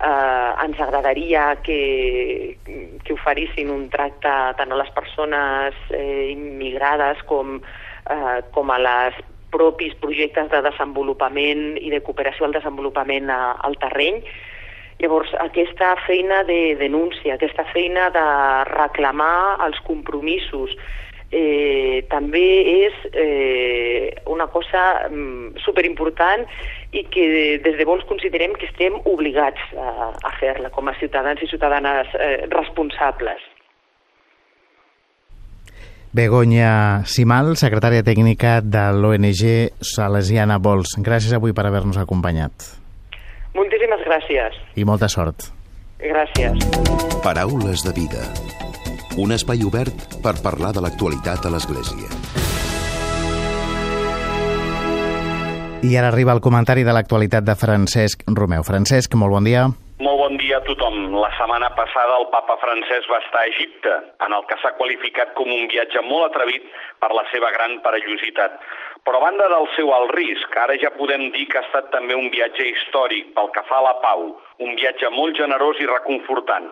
eh, 0.02 0.50
ens 0.64 0.80
agradaria 0.80 1.61
que, 1.62 2.59
que 3.04 3.14
oferissin 3.14 3.71
un 3.71 3.88
tracte 3.88 4.35
tant 4.59 4.75
a 4.75 4.80
les 4.83 4.90
persones 4.99 5.76
eh, 5.95 6.35
immigrades 6.35 7.23
com, 7.30 7.61
eh, 8.11 8.38
com 8.50 8.75
a 8.75 8.83
les 8.83 9.23
propis 9.54 9.95
projectes 10.02 10.50
de 10.50 10.62
desenvolupament 10.62 11.76
i 11.78 11.90
de 11.90 12.02
cooperació 12.02 12.47
al 12.47 12.54
desenvolupament 12.59 13.30
a, 13.30 13.42
al 13.62 13.78
terreny 13.78 14.25
Llavors, 15.00 15.30
aquesta 15.40 15.95
feina 16.07 16.42
de 16.45 16.76
denúncia, 16.76 17.35
aquesta 17.35 17.64
feina 17.73 18.11
de 18.12 18.25
reclamar 18.69 19.57
els 19.64 19.78
compromisos, 19.87 20.75
eh, 21.33 22.04
també 22.11 22.49
és 22.87 22.99
eh, 23.12 24.11
una 24.26 24.49
cosa 24.52 25.09
mm, 25.09 25.62
superimportant 25.64 26.45
i 26.92 27.07
que 27.09 27.25
des 27.64 27.78
de 27.78 27.87
bons 27.88 28.04
considerem 28.11 28.52
que 28.59 28.69
estem 28.69 28.99
obligats 29.09 29.62
a, 29.78 30.11
a 30.12 30.35
fer-la 30.40 30.73
com 30.75 30.90
a 30.90 30.97
ciutadans 30.99 31.40
i 31.40 31.49
ciutadanes 31.49 32.11
eh, 32.19 32.45
responsables. 32.50 33.47
Begoña 36.11 37.07
Simal, 37.07 37.54
secretària 37.54 38.02
tècnica 38.02 38.59
de 38.66 38.88
l'ONG 38.99 39.71
Salesiana 39.78 40.59
Vols. 40.59 40.99
Gràcies 40.99 41.37
avui 41.38 41.54
per 41.54 41.69
haver-nos 41.71 42.02
acompanyat. 42.02 42.79
Moltíssimes 43.54 44.02
gràcies. 44.07 44.59
I 44.78 44.85
molta 44.87 45.09
sort. 45.11 45.50
Gràcies. 46.00 46.62
Paraules 47.25 47.83
de 47.85 47.92
vida. 47.97 48.23
Un 49.19 49.35
espai 49.35 49.64
obert 49.66 50.21
per 50.25 50.38
parlar 50.45 50.71
de 50.76 50.85
l'actualitat 50.85 51.45
a 51.45 51.52
l'Església. 51.52 52.09
I 55.80 55.97
ara 55.97 56.11
arriba 56.12 56.33
el 56.37 56.42
comentari 56.45 56.85
de 56.85 56.92
l'actualitat 56.92 57.45
de 57.45 57.57
Francesc 57.57 58.23
Romeu. 58.28 58.62
Francesc, 58.62 59.14
molt 59.16 59.33
bon 59.33 59.47
dia. 59.49 59.62
Molt 60.00 60.19
bon 60.21 60.37
dia 60.40 60.59
a 60.61 60.64
tothom. 60.64 61.11
La 61.16 61.30
setmana 61.37 61.71
passada 61.76 62.19
el 62.21 62.28
papa 62.33 62.57
francès 62.61 63.09
va 63.09 63.19
estar 63.25 63.42
a 63.42 63.49
Egipte, 63.49 63.95
en 64.25 64.37
el 64.37 64.45
que 64.49 64.57
s'ha 64.61 64.75
qualificat 64.78 65.33
com 65.37 65.49
un 65.52 65.66
viatge 65.73 66.00
molt 66.07 66.30
atrevit 66.30 66.64
per 67.00 67.11
la 67.16 67.25
seva 67.33 67.50
gran 67.57 67.80
perillositat. 67.85 68.61
Però 69.04 69.19
a 69.19 69.25
banda 69.25 69.49
del 69.49 69.66
seu 69.76 69.92
alt 69.97 70.12
risc, 70.16 70.57
ara 70.62 70.76
ja 70.83 70.90
podem 70.97 71.30
dir 71.35 71.47
que 71.50 71.59
ha 71.59 71.64
estat 71.66 71.90
també 71.95 72.14
un 72.14 72.28
viatge 72.35 72.66
històric 72.69 73.33
pel 73.37 73.49
que 73.54 73.64
fa 73.69 73.78
a 73.80 73.87
la 73.88 73.95
pau, 74.04 74.26
un 74.61 74.76
viatge 74.76 75.11
molt 75.16 75.38
generós 75.40 75.80
i 75.80 75.88
reconfortant. 75.88 76.69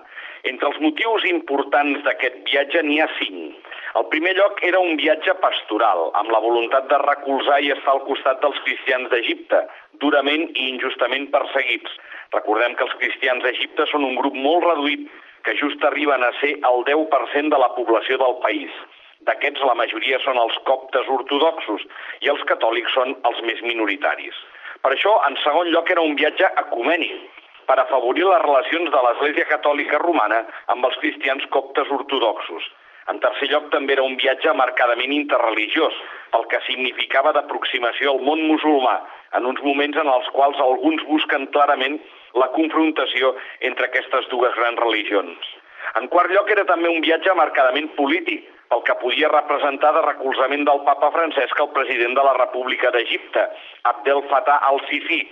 Entre 0.48 0.68
els 0.68 0.78
motius 0.84 1.24
importants 1.30 2.04
d'aquest 2.04 2.44
viatge 2.50 2.84
n'hi 2.84 3.00
ha 3.02 3.08
cinc. 3.16 3.56
El 3.98 4.06
primer 4.12 4.36
lloc 4.36 4.60
era 4.62 4.78
un 4.78 5.00
viatge 5.00 5.34
pastoral, 5.42 6.10
amb 6.20 6.30
la 6.30 6.42
voluntat 6.44 6.86
de 6.92 7.00
recolzar 7.02 7.58
i 7.64 7.72
estar 7.74 7.96
al 7.96 8.04
costat 8.06 8.44
dels 8.44 8.60
cristians 8.66 9.10
d'Egipte, 9.10 9.64
durament 10.04 10.44
i 10.54 10.68
injustament 10.68 11.26
perseguits, 11.32 11.96
Recordem 12.34 12.74
que 12.76 12.84
els 12.84 12.96
cristians 13.00 13.44
d'Egipte 13.44 13.86
són 13.88 14.04
un 14.04 14.16
grup 14.18 14.36
molt 14.36 14.66
reduït 14.66 15.08
que 15.46 15.56
just 15.56 15.84
arriben 15.88 16.24
a 16.24 16.32
ser 16.40 16.54
el 16.70 16.82
10% 16.88 17.54
de 17.54 17.60
la 17.62 17.70
població 17.76 18.18
del 18.20 18.36
país. 18.44 18.72
D'aquests, 19.26 19.64
la 19.66 19.74
majoria 19.74 20.20
són 20.24 20.38
els 20.38 20.56
coptes 20.68 21.08
ortodoxos 21.10 21.82
i 22.22 22.30
els 22.32 22.44
catòlics 22.50 22.94
són 22.94 23.16
els 23.30 23.42
més 23.48 23.60
minoritaris. 23.66 24.36
Per 24.82 24.92
això, 24.94 25.16
en 25.26 25.36
segon 25.42 25.70
lloc, 25.74 25.90
era 25.90 26.04
un 26.06 26.14
viatge 26.14 26.46
ecumènic. 26.64 27.18
per 27.68 27.76
afavorir 27.80 28.24
les 28.24 28.40
relacions 28.40 28.88
de 28.90 29.00
l'Església 29.04 29.44
Catòlica 29.44 29.98
Romana 30.00 30.38
amb 30.72 30.86
els 30.88 30.94
cristians 31.02 31.44
coptes 31.52 31.90
ortodoxos. 31.92 32.64
En 33.12 33.20
tercer 33.20 33.50
lloc, 33.50 33.68
també 33.74 33.92
era 33.92 34.06
un 34.08 34.16
viatge 34.16 34.54
marcadament 34.56 35.12
interreligiós, 35.12 35.94
el 36.38 36.46
que 36.48 36.62
significava 36.66 37.34
d'aproximació 37.36 38.14
al 38.14 38.24
món 38.24 38.40
musulmà, 38.48 38.96
en 39.36 39.48
uns 39.52 39.60
moments 39.64 40.00
en 40.00 40.08
els 40.12 40.28
quals 40.32 40.60
alguns 40.64 41.04
busquen 41.12 41.44
clarament 41.52 42.00
la 42.40 42.48
confrontació 42.56 43.34
entre 43.70 43.88
aquestes 43.88 44.28
dues 44.32 44.56
grans 44.56 44.80
religions. 44.80 45.52
En 46.00 46.08
quart 46.12 46.32
lloc, 46.32 46.48
era 46.52 46.64
també 46.68 46.88
un 46.88 47.04
viatge 47.04 47.36
marcadament 47.36 47.88
polític, 48.00 48.44
pel 48.68 48.82
que 48.86 48.96
podia 49.02 49.30
representar 49.32 49.92
de 49.96 50.04
recolzament 50.06 50.64
del 50.68 50.82
papa 50.86 51.10
Francesc 51.14 51.60
al 51.60 51.72
president 51.76 52.16
de 52.18 52.24
la 52.28 52.34
República 52.38 52.92
d'Egipte, 52.94 53.44
Abdel 53.92 54.24
Fattah 54.30 54.60
al-Sisi, 54.70 55.22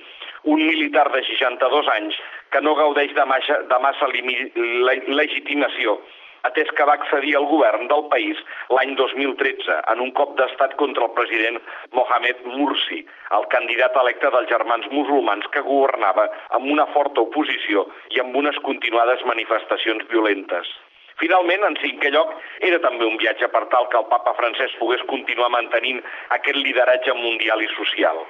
un 0.52 0.62
militar 0.62 1.10
de 1.12 1.22
62 1.26 1.88
anys 1.96 2.20
que 2.54 2.60
no 2.62 2.76
gaudeix 2.78 3.12
de 3.14 3.24
massa, 3.26 3.58
de 3.70 3.82
massa 3.82 4.08
legitimació 4.12 5.98
atès 6.46 6.70
que 6.78 6.86
va 6.88 6.94
accedir 6.94 7.34
al 7.36 7.48
govern 7.50 7.88
del 7.90 8.04
país 8.12 8.40
l'any 8.76 8.94
2013 8.98 9.78
en 9.92 10.02
un 10.04 10.12
cop 10.18 10.36
d'estat 10.38 10.76
contra 10.82 11.08
el 11.08 11.14
president 11.18 11.58
Mohamed 11.98 12.44
Mursi, 12.54 13.00
el 13.38 13.46
candidat 13.54 13.98
electe 14.02 14.30
dels 14.34 14.50
germans 14.52 14.86
musulmans 14.94 15.48
que 15.54 15.64
governava 15.66 16.28
amb 16.58 16.70
una 16.76 16.86
forta 16.94 17.24
oposició 17.26 17.86
i 18.14 18.22
amb 18.22 18.36
unes 18.42 18.58
continuades 18.68 19.24
manifestacions 19.32 20.06
violentes. 20.12 20.70
Finalment, 21.20 21.62
en 21.64 21.76
cinquè 21.80 22.10
lloc, 22.12 22.32
era 22.70 22.80
també 22.84 23.06
un 23.08 23.16
viatge 23.20 23.48
per 23.52 23.64
tal 23.72 23.88
que 23.92 24.00
el 24.00 24.08
papa 24.10 24.34
francès 24.40 24.74
pogués 24.80 25.04
continuar 25.12 25.48
mantenint 25.54 26.02
aquest 26.36 26.58
lideratge 26.60 27.14
mundial 27.16 27.62
i 27.64 27.70
social. 27.76 28.20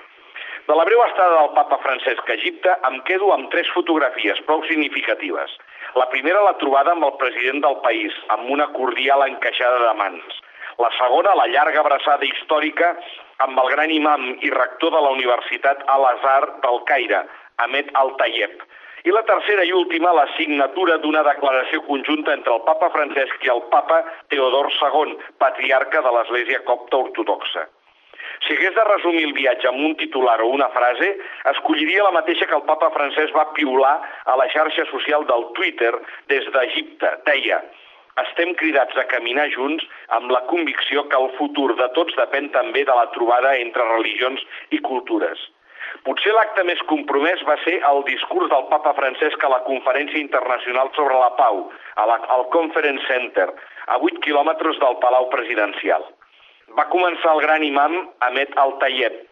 De 0.66 0.74
la 0.74 0.84
breu 0.86 0.98
estada 1.04 1.34
del 1.38 1.52
papa 1.54 1.76
Francesc 1.78 2.30
a 2.30 2.34
Egipte 2.34 2.72
em 2.88 2.96
quedo 3.06 3.28
amb 3.30 3.52
tres 3.52 3.68
fotografies 3.74 4.40
prou 4.48 4.64
significatives. 4.66 5.52
La 5.94 6.08
primera 6.10 6.40
la 6.42 6.56
trobada 6.62 6.90
amb 6.90 7.06
el 7.06 7.14
president 7.20 7.62
del 7.62 7.76
país, 7.84 8.16
amb 8.34 8.50
una 8.50 8.66
cordial 8.74 9.22
encaixada 9.28 9.84
de 9.84 9.92
mans. 10.00 10.40
La 10.82 10.90
segona, 10.98 11.36
la 11.38 11.46
llarga 11.52 11.84
abraçada 11.84 12.26
històrica 12.26 12.90
amb 13.46 13.62
el 13.62 13.70
gran 13.76 13.94
imam 13.94 14.26
i 14.42 14.50
rector 14.50 14.90
de 14.96 15.04
la 15.06 15.12
Universitat 15.14 15.86
Al-Azhar 15.94 16.42
del 16.66 16.82
Caire, 16.90 17.22
Ahmed 17.62 17.94
Al-Tayeb. 18.02 18.66
I 19.06 19.12
la 19.14 19.22
tercera 19.22 19.62
i 19.62 19.70
última, 19.70 20.10
la 20.10 20.26
signatura 20.34 20.96
d'una 20.98 21.20
declaració 21.22 21.78
conjunta 21.86 22.32
entre 22.34 22.50
el 22.56 22.64
papa 22.66 22.88
Francesc 22.90 23.44
i 23.46 23.52
el 23.52 23.62
papa 23.70 24.00
Teodor 24.34 24.66
II, 24.74 25.12
patriarca 25.38 26.02
de 26.02 26.14
l'Església 26.16 26.58
Copta 26.66 26.98
Ortodoxa. 27.04 27.62
Si 28.42 28.56
hagués 28.56 28.74
de 28.74 28.88
resumir 28.88 29.22
el 29.28 29.36
viatge 29.38 29.70
amb 29.70 29.84
un 29.86 29.94
titular 30.02 30.40
o 30.42 30.50
una 30.56 30.68
frase, 30.74 31.12
escolliria 31.52 32.02
la 32.08 32.16
mateixa 32.18 32.50
que 32.50 32.58
el 32.58 32.66
papa 32.66 32.90
francès 32.98 33.30
va 33.36 33.46
piular 33.54 33.94
a 34.26 34.36
la 34.42 34.50
xarxa 34.50 34.90
social 34.90 35.26
del 35.30 35.52
Twitter 35.54 35.94
des 36.34 36.50
d'Egipte. 36.56 37.12
Deia, 37.30 37.62
estem 38.26 38.56
cridats 38.58 38.98
a 38.98 39.06
caminar 39.06 39.52
junts 39.54 39.86
amb 40.18 40.34
la 40.34 40.42
convicció 40.50 41.06
que 41.06 41.22
el 41.22 41.30
futur 41.38 41.76
de 41.78 41.92
tots 41.94 42.18
depèn 42.18 42.50
també 42.58 42.82
de 42.82 43.02
la 43.04 43.06
trobada 43.14 43.54
entre 43.62 43.86
religions 43.94 44.42
i 44.74 44.82
cultures. 44.82 45.52
Potser 46.04 46.32
l'acte 46.34 46.64
més 46.68 46.82
compromès 46.90 47.42
va 47.48 47.56
ser 47.64 47.76
el 47.90 48.02
discurs 48.08 48.50
del 48.50 48.66
papa 48.72 48.92
Francesc 48.98 49.44
a 49.44 49.52
la 49.52 49.62
Conferència 49.68 50.20
Internacional 50.20 50.90
sobre 50.96 51.16
la 51.18 51.30
Pau, 51.38 51.62
al 51.96 52.44
Conference 52.52 53.06
Center, 53.06 53.48
a 53.86 53.98
8 53.98 54.20
quilòmetres 54.26 54.78
del 54.82 54.98
Palau 55.04 55.30
Presidencial. 55.32 56.04
Va 56.76 56.88
començar 56.92 57.32
el 57.36 57.42
gran 57.46 57.64
imam 57.64 57.96
Ahmed 58.26 58.54
Al-Tayeb, 58.58 59.22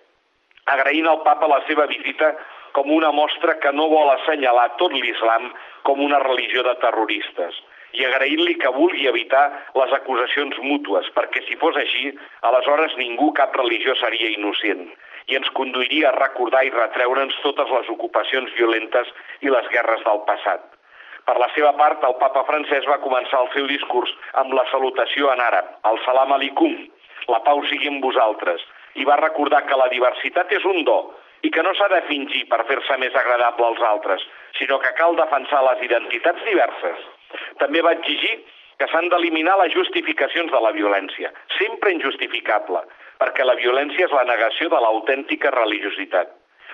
agraint 0.77 1.11
al 1.11 1.21
papa 1.27 1.51
la 1.51 1.61
seva 1.69 1.87
visita 1.91 2.33
com 2.75 2.91
una 2.91 3.13
mostra 3.13 3.59
que 3.61 3.73
no 3.73 3.91
vol 3.91 4.11
assenyalar 4.15 4.71
tot 4.81 4.95
l'islam 4.95 5.51
com 5.83 6.01
una 6.01 6.23
religió 6.25 6.65
de 6.67 6.75
terroristes 6.83 7.61
i 7.95 8.07
agraint-li 8.09 8.55
que 8.61 8.73
vulgui 8.75 9.09
evitar 9.11 9.45
les 9.79 9.93
acusacions 9.97 10.59
mútues, 10.67 11.09
perquè 11.17 11.45
si 11.47 11.57
fos 11.63 11.77
així, 11.81 12.13
aleshores 12.51 12.97
ningú, 13.01 13.33
cap 13.39 13.57
religió 13.57 13.95
seria 14.01 14.31
innocent 14.35 14.89
i 15.29 15.39
ens 15.39 15.49
conduiria 15.57 16.11
a 16.11 16.17
recordar 16.19 16.65
i 16.67 16.73
retreure'ns 16.75 17.37
totes 17.43 17.71
les 17.73 17.91
ocupacions 17.95 18.53
violentes 18.59 19.09
i 19.41 19.53
les 19.53 19.69
guerres 19.73 20.03
del 20.05 20.21
passat. 20.29 20.65
Per 21.25 21.37
la 21.41 21.49
seva 21.55 21.73
part, 21.79 22.03
el 22.05 22.17
papa 22.21 22.43
francès 22.45 22.85
va 22.91 23.01
començar 23.01 23.41
el 23.41 23.51
seu 23.55 23.69
discurs 23.71 24.13
amb 24.43 24.53
la 24.53 24.67
salutació 24.69 25.31
en 25.33 25.41
àrab, 25.41 25.71
el 25.89 26.01
salam 26.05 26.35
alikum, 26.37 26.75
la 27.33 27.41
pau 27.47 27.63
sigui 27.71 27.89
amb 27.89 28.05
vosaltres, 28.05 28.61
i 29.01 29.09
va 29.09 29.17
recordar 29.23 29.65
que 29.69 29.79
la 29.81 29.89
diversitat 29.93 30.53
és 30.53 30.65
un 30.69 30.85
do 30.85 30.99
i 31.45 31.51
que 31.53 31.65
no 31.65 31.73
s'ha 31.77 31.89
de 31.93 32.03
fingir 32.09 32.45
per 32.53 32.63
fer-se 32.69 32.97
més 33.01 33.17
agradable 33.21 33.67
als 33.71 33.83
altres, 33.89 34.23
sinó 34.59 34.79
que 34.81 34.93
cal 35.01 35.17
defensar 35.17 35.65
les 35.67 35.83
identitats 35.89 36.45
diverses. 36.45 37.01
També 37.63 37.83
va 37.85 37.95
exigir 37.99 38.37
que 38.79 38.89
s'han 38.91 39.09
d'eliminar 39.11 39.57
les 39.61 39.75
justificacions 39.75 40.51
de 40.53 40.61
la 40.61 40.73
violència, 40.75 41.31
sempre 41.59 41.93
injustificable, 41.95 42.83
perquè 43.23 43.47
la 43.47 43.59
violència 43.61 44.09
és 44.09 44.17
la 44.17 44.25
negació 44.31 44.71
de 44.73 44.81
l'autèntica 44.83 45.53
religiositat. 45.55 46.33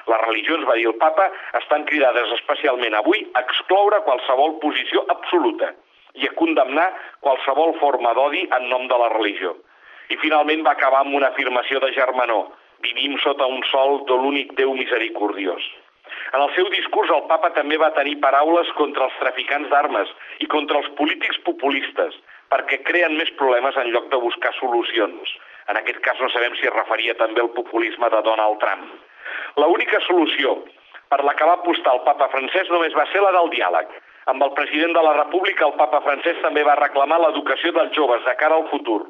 Les 0.09 0.23
religions, 0.25 0.65
va 0.67 0.77
dir 0.79 0.89
el 0.89 0.97
papa, 1.03 1.29
estan 1.61 1.85
cridades 1.89 2.33
especialment 2.39 2.97
avui 2.97 3.21
a 3.35 3.43
excloure 3.45 4.01
qualsevol 4.07 4.57
posició 4.63 5.05
absoluta 5.13 5.75
i 6.15 6.27
a 6.27 6.33
condemnar 6.39 6.89
qualsevol 7.21 7.77
forma 7.83 8.15
d'odi 8.17 8.47
en 8.57 8.71
nom 8.73 8.89
de 8.89 8.99
la 9.03 9.11
religió. 9.13 9.53
I 10.11 10.17
finalment 10.19 10.65
va 10.67 10.73
acabar 10.75 11.05
amb 11.05 11.15
una 11.15 11.29
afirmació 11.31 11.79
de 11.85 11.93
germanor. 11.95 12.49
Vivim 12.83 13.19
sota 13.23 13.47
un 13.47 13.63
sol 13.71 14.01
de 14.09 14.17
l'únic 14.17 14.57
Déu 14.59 14.73
misericordiós. 14.75 15.63
En 16.31 16.43
el 16.45 16.51
seu 16.55 16.69
discurs 16.71 17.11
el 17.11 17.25
papa 17.31 17.51
també 17.57 17.79
va 17.83 17.91
tenir 17.97 18.19
paraules 18.23 18.69
contra 18.79 19.09
els 19.09 19.17
traficants 19.23 19.71
d'armes 19.71 20.11
i 20.45 20.47
contra 20.53 20.79
els 20.79 20.91
polítics 20.99 21.41
populistes, 21.47 22.19
perquè 22.55 22.81
creen 22.87 23.17
més 23.19 23.33
problemes 23.41 23.79
en 23.83 23.91
lloc 23.95 24.11
de 24.13 24.21
buscar 24.25 24.53
solucions. 24.59 25.33
En 25.71 25.79
aquest 25.81 25.99
cas 26.07 26.21
no 26.23 26.31
sabem 26.35 26.55
si 26.59 26.69
es 26.71 26.77
referia 26.77 27.17
també 27.19 27.43
al 27.43 27.51
populisme 27.57 28.11
de 28.15 28.23
Donald 28.27 28.61
Trump. 28.63 28.87
La 29.59 29.67
única 29.67 29.99
solució 30.07 30.59
per 31.11 31.25
la 31.27 31.35
que 31.35 31.47
va 31.47 31.59
apostar 31.59 31.97
el 31.97 32.05
papa 32.07 32.31
francès 32.31 32.71
només 32.71 32.95
va 32.95 33.07
ser 33.11 33.23
la 33.25 33.35
del 33.35 33.51
diàleg. 33.55 33.89
Amb 34.31 34.45
el 34.47 34.53
president 34.55 34.95
de 34.95 35.03
la 35.03 35.17
República, 35.17 35.67
el 35.67 35.79
papa 35.79 36.01
francès 36.05 36.39
també 36.45 36.63
va 36.67 36.79
reclamar 36.79 37.19
l'educació 37.19 37.73
dels 37.75 37.97
joves 37.97 38.23
de 38.27 38.35
cara 38.39 38.59
al 38.61 38.69
futur, 38.71 39.01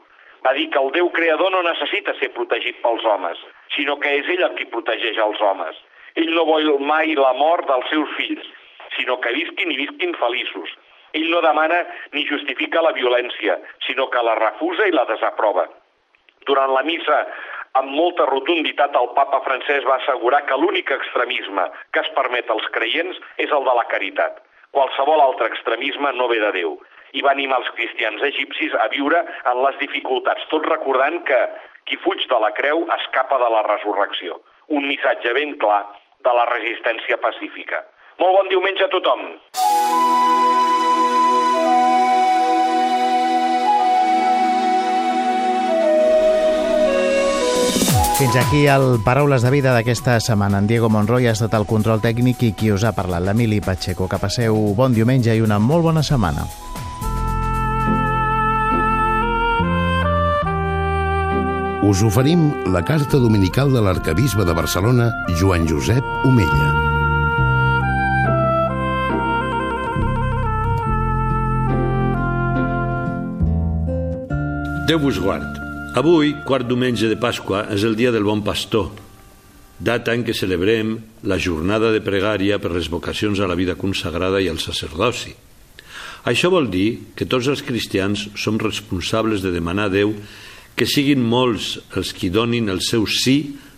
va 0.47 0.55
dir 0.57 0.71
que 0.73 0.81
el 0.81 0.91
Déu 0.97 1.11
creador 1.13 1.53
no 1.53 1.61
necessita 1.67 2.15
ser 2.17 2.31
protegit 2.37 2.81
pels 2.85 3.05
homes, 3.05 3.41
sinó 3.77 3.99
que 4.01 4.15
és 4.21 4.29
ell 4.35 4.47
el 4.47 4.55
qui 4.57 4.69
protegeix 4.73 5.19
els 5.21 5.41
homes. 5.45 5.77
Ell 6.19 6.33
no 6.35 6.47
vol 6.49 6.79
mai 6.83 7.15
la 7.15 7.33
mort 7.39 7.69
dels 7.69 7.89
seus 7.93 8.11
fills, 8.17 8.47
sinó 8.97 9.19
que 9.21 9.35
visquin 9.37 9.71
i 9.71 9.79
visquin 9.79 10.17
feliços. 10.19 10.73
Ell 11.15 11.31
no 11.31 11.41
demana 11.43 11.85
ni 12.15 12.27
justifica 12.27 12.83
la 12.83 12.93
violència, 12.95 13.59
sinó 13.87 14.09
que 14.11 14.23
la 14.23 14.37
refusa 14.39 14.87
i 14.87 14.95
la 14.95 15.07
desaprova. 15.09 15.67
Durant 16.47 16.73
la 16.75 16.85
missa, 16.87 17.25
amb 17.79 17.91
molta 17.95 18.27
rotunditat, 18.27 18.95
el 18.99 19.11
papa 19.17 19.41
francès 19.47 19.85
va 19.87 19.99
assegurar 20.01 20.45
que 20.47 20.59
l'únic 20.59 20.91
extremisme 20.95 21.67
que 21.95 22.03
es 22.03 22.13
permet 22.17 22.51
als 22.51 22.67
creients 22.77 23.19
és 23.39 23.51
el 23.51 23.67
de 23.67 23.75
la 23.79 23.87
caritat. 23.91 24.41
Qualsevol 24.75 25.21
altre 25.23 25.51
extremisme 25.51 26.13
no 26.15 26.29
ve 26.31 26.39
de 26.43 26.53
Déu 26.57 26.79
i 27.19 27.23
va 27.27 27.33
animar 27.35 27.59
els 27.59 27.71
cristians 27.75 28.23
egipcis 28.23 28.75
a 28.79 28.87
viure 28.93 29.19
en 29.51 29.63
les 29.65 29.79
dificultats, 29.83 30.47
tot 30.51 30.67
recordant 30.71 31.19
que 31.27 31.41
qui 31.91 31.99
fuig 32.05 32.23
de 32.31 32.39
la 32.39 32.53
creu 32.55 32.85
escapa 32.99 33.39
de 33.43 33.49
la 33.51 33.65
resurrecció. 33.67 34.39
Un 34.71 34.87
missatge 34.87 35.33
ben 35.35 35.57
clar 35.59 35.83
de 36.25 36.35
la 36.37 36.47
resistència 36.53 37.19
pacífica. 37.23 37.85
Molt 38.21 38.37
bon 38.37 38.51
diumenge 38.53 38.85
a 38.85 38.93
tothom! 38.93 39.25
Fins 48.21 48.37
aquí 48.37 48.67
el 48.69 48.99
Paraules 49.01 49.41
de 49.41 49.49
Vida 49.49 49.73
d'aquesta 49.73 50.19
setmana. 50.21 50.59
En 50.61 50.67
Diego 50.69 50.91
Monroy 50.93 51.31
ha 51.31 51.33
estat 51.33 51.57
el 51.57 51.65
control 51.65 52.03
tècnic 52.05 52.43
i 52.45 52.53
qui 52.53 52.69
us 52.69 52.85
ha 52.85 52.93
parlat, 52.93 53.25
l'Emili 53.25 53.63
Pacheco. 53.65 54.11
Que 54.13 54.21
passeu 54.21 54.61
bon 54.77 54.93
diumenge 54.93 55.33
i 55.33 55.41
una 55.41 55.57
molt 55.57 55.89
bona 55.89 56.05
setmana. 56.05 56.45
Us 61.91 62.03
oferim 62.07 62.53
la 62.71 62.85
carta 62.87 63.19
dominical 63.19 63.73
de 63.75 63.81
l'arcabisbe 63.83 64.45
de 64.47 64.55
Barcelona, 64.55 65.09
Joan 65.41 65.65
Josep 65.67 66.05
Omella. 66.23 66.69
Déu 74.87 75.01
vos 75.03 75.19
guard. 75.19 75.59
Avui, 75.99 76.37
quart 76.47 76.69
diumenge 76.71 77.11
de 77.11 77.19
Pasqua, 77.19 77.65
és 77.75 77.83
el 77.83 77.97
dia 77.99 78.13
del 78.15 78.29
bon 78.29 78.45
pastor, 78.47 78.93
data 79.83 80.15
en 80.15 80.23
què 80.23 80.37
celebrem 80.37 80.93
la 81.27 81.41
jornada 81.43 81.91
de 81.91 82.03
pregària 82.07 82.61
per 82.63 82.71
les 82.77 82.87
vocacions 82.93 83.43
a 83.43 83.51
la 83.51 83.59
vida 83.59 83.75
consagrada 83.75 84.39
i 84.39 84.47
al 84.47 84.63
sacerdoci. 84.63 85.35
Això 86.31 86.53
vol 86.55 86.71
dir 86.71 87.17
que 87.19 87.27
tots 87.27 87.51
els 87.51 87.65
cristians 87.67 88.29
som 88.39 88.63
responsables 88.63 89.43
de 89.43 89.51
demanar 89.51 89.89
a 89.91 89.95
Déu 89.97 90.15
que 90.81 90.89
siguin 90.89 91.21
molts 91.21 91.75
els 92.01 92.15
qui 92.17 92.31
donin 92.33 92.73
el 92.73 92.79
seu 92.81 93.03
sí 93.05 93.35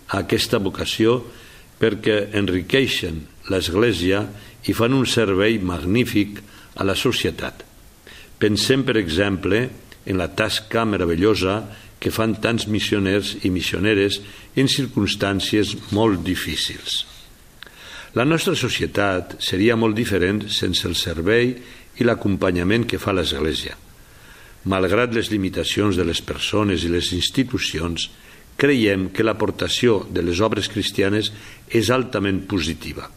a 0.06 0.20
aquesta 0.20 0.60
vocació 0.62 1.16
perquè 1.80 2.28
enriqueixen 2.38 3.18
l'Església 3.50 4.20
i 4.70 4.76
fan 4.78 4.94
un 4.94 5.02
servei 5.10 5.58
magnífic 5.58 6.38
a 6.78 6.86
la 6.86 6.94
societat. 6.94 7.64
Pensem, 8.38 8.86
per 8.86 8.94
exemple, 9.02 9.64
en 10.06 10.22
la 10.22 10.30
tasca 10.30 10.86
meravellosa 10.86 11.58
que 11.98 12.14
fan 12.14 12.38
tants 12.38 12.68
missioners 12.70 13.34
i 13.42 13.50
missioneres 13.50 14.20
en 14.54 14.70
circumstàncies 14.70 15.74
molt 15.90 16.22
difícils. 16.22 17.02
La 18.14 18.22
nostra 18.22 18.54
societat 18.54 19.40
seria 19.42 19.74
molt 19.74 19.98
diferent 19.98 20.44
sense 20.54 20.86
el 20.86 20.94
servei 20.94 21.56
i 21.98 22.06
l'acompanyament 22.06 22.86
que 22.86 23.02
fa 23.02 23.10
l'Església. 23.10 23.74
Malgrat 24.68 25.14
les 25.14 25.30
limitacions 25.32 25.96
de 25.98 26.04
les 26.06 26.20
persones 26.22 26.84
i 26.86 26.90
les 26.92 27.10
institucions, 27.16 28.10
creiem 28.56 29.08
que 29.10 29.24
l'aportació 29.26 30.02
de 30.10 30.22
les 30.22 30.40
obres 30.44 30.68
cristianes 30.70 31.32
és 31.68 31.90
altament 31.90 32.44
positiva. 32.46 33.08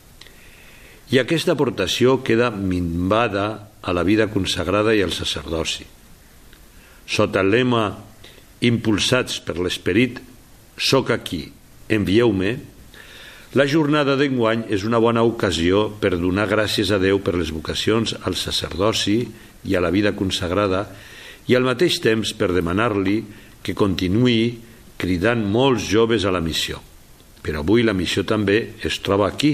I 1.13 1.21
aquesta 1.21 1.53
aportació 1.53 2.21
queda 2.25 2.49
minvada 2.49 3.69
a 3.85 3.93
la 3.93 4.03
vida 4.03 4.25
consagrada 4.33 4.95
i 4.97 5.03
al 5.05 5.13
sacerdoci. 5.13 5.85
Sota 7.05 7.43
el 7.45 7.51
lema 7.53 7.85
Impulsats 8.65 9.37
per 9.45 9.59
l'esperit, 9.59 10.17
soc 10.79 11.11
aquí, 11.13 11.43
envieu-me, 11.93 12.55
la 13.55 13.67
jornada 13.69 14.17
d'enguany 14.19 14.65
és 14.73 14.83
una 14.83 14.99
bona 14.99 15.21
ocasió 15.23 15.85
per 16.01 16.17
donar 16.17 16.47
gràcies 16.49 16.89
a 16.91 16.97
Déu 16.99 17.21
per 17.23 17.37
les 17.37 17.53
vocacions 17.55 18.15
al 18.25 18.35
sacerdoci 18.35 19.19
i 19.63 19.75
a 19.77 19.83
la 19.83 19.93
vida 19.93 20.15
consagrada 20.17 20.81
i 21.47 21.55
al 21.55 21.65
mateix 21.67 21.99
temps 22.01 22.33
per 22.37 22.51
demanar-li 22.53 23.19
que 23.65 23.77
continuï 23.77 24.39
cridant 24.97 25.43
molts 25.51 25.85
joves 25.89 26.25
a 26.25 26.33
la 26.33 26.41
missió. 26.41 26.79
Però 27.45 27.61
avui 27.61 27.83
la 27.85 27.93
missió 27.93 28.23
també 28.25 28.75
es 28.83 28.99
troba 29.05 29.27
aquí, 29.27 29.53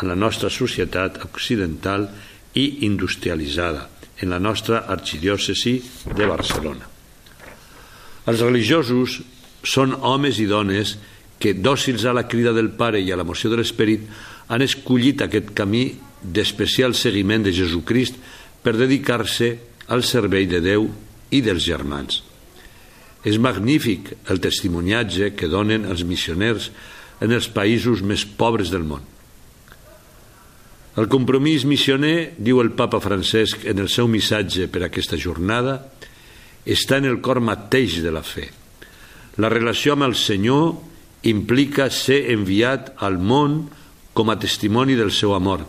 en 0.00 0.08
la 0.08 0.16
nostra 0.16 0.48
societat 0.50 1.20
occidental 1.26 2.06
i 2.56 2.84
industrialitzada, 2.86 3.88
en 4.20 4.32
la 4.32 4.40
nostra 4.40 4.84
arxidiòcesi 4.88 5.74
de 6.16 6.28
Barcelona. 6.28 6.88
Els 8.28 8.40
religiosos 8.40 9.20
són 9.62 9.94
homes 10.00 10.38
i 10.40 10.46
dones 10.46 10.96
que, 11.38 11.54
dòcils 11.54 12.04
a 12.06 12.14
la 12.14 12.26
crida 12.30 12.52
del 12.54 12.70
Pare 12.78 13.00
i 13.02 13.10
a 13.12 13.18
la 13.18 13.26
moció 13.26 13.50
de 13.50 13.58
l'Esperit, 13.60 14.04
han 14.48 14.62
escollit 14.62 15.22
aquest 15.24 15.52
camí 15.56 15.86
d'especial 16.22 16.94
seguiment 16.94 17.42
de 17.42 17.54
Jesucrist 17.54 18.18
per 18.62 18.76
dedicar-se 18.78 19.56
al 19.92 20.04
servei 20.06 20.46
de 20.46 20.60
Déu 20.62 20.86
i 21.32 21.40
dels 21.44 21.64
germans. 21.64 22.20
És 23.24 23.38
magnífic 23.38 24.12
el 24.30 24.42
testimoniatge 24.42 25.32
que 25.38 25.50
donen 25.50 25.86
els 25.88 26.04
missioners 26.04 26.70
en 27.22 27.32
els 27.32 27.48
països 27.48 28.02
més 28.02 28.24
pobres 28.26 28.72
del 28.72 28.84
món. 28.86 29.02
El 30.98 31.08
compromís 31.08 31.64
missioner, 31.64 32.34
diu 32.36 32.60
el 32.60 32.74
papa 32.76 33.00
Francesc 33.00 33.64
en 33.70 33.80
el 33.80 33.88
seu 33.88 34.10
missatge 34.12 34.66
per 34.68 34.82
a 34.82 34.88
aquesta 34.90 35.16
jornada, 35.16 35.78
està 36.68 36.98
en 37.00 37.08
el 37.08 37.22
cor 37.24 37.40
mateix 37.40 38.02
de 38.04 38.12
la 38.12 38.20
fe. 38.26 38.50
La 39.40 39.48
relació 39.48 39.94
amb 39.96 40.04
el 40.10 40.18
Senyor 40.18 40.74
implica 41.30 41.88
ser 41.90 42.26
enviat 42.34 42.92
al 43.00 43.16
món 43.16 43.62
com 44.12 44.28
a 44.28 44.36
testimoni 44.36 44.98
del 44.98 45.14
seu 45.14 45.32
amor. 45.32 45.64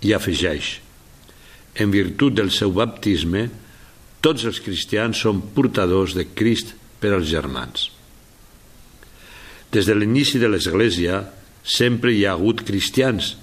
I 0.00 0.14
afegeix, 0.16 0.78
en 1.76 1.92
virtut 1.92 2.38
del 2.38 2.48
seu 2.54 2.72
baptisme, 2.72 3.50
tots 4.26 4.42
els 4.48 4.58
cristians 4.58 5.20
són 5.22 5.38
portadors 5.54 6.16
de 6.18 6.24
Crist 6.34 6.72
per 6.98 7.12
als 7.14 7.28
germans. 7.30 7.92
Des 9.70 9.86
de 9.86 9.94
l'inici 9.94 10.40
de 10.42 10.48
l'Església 10.50 11.20
sempre 11.62 12.10
hi 12.10 12.24
ha 12.26 12.32
hagut 12.34 12.64
cristians 12.66 13.36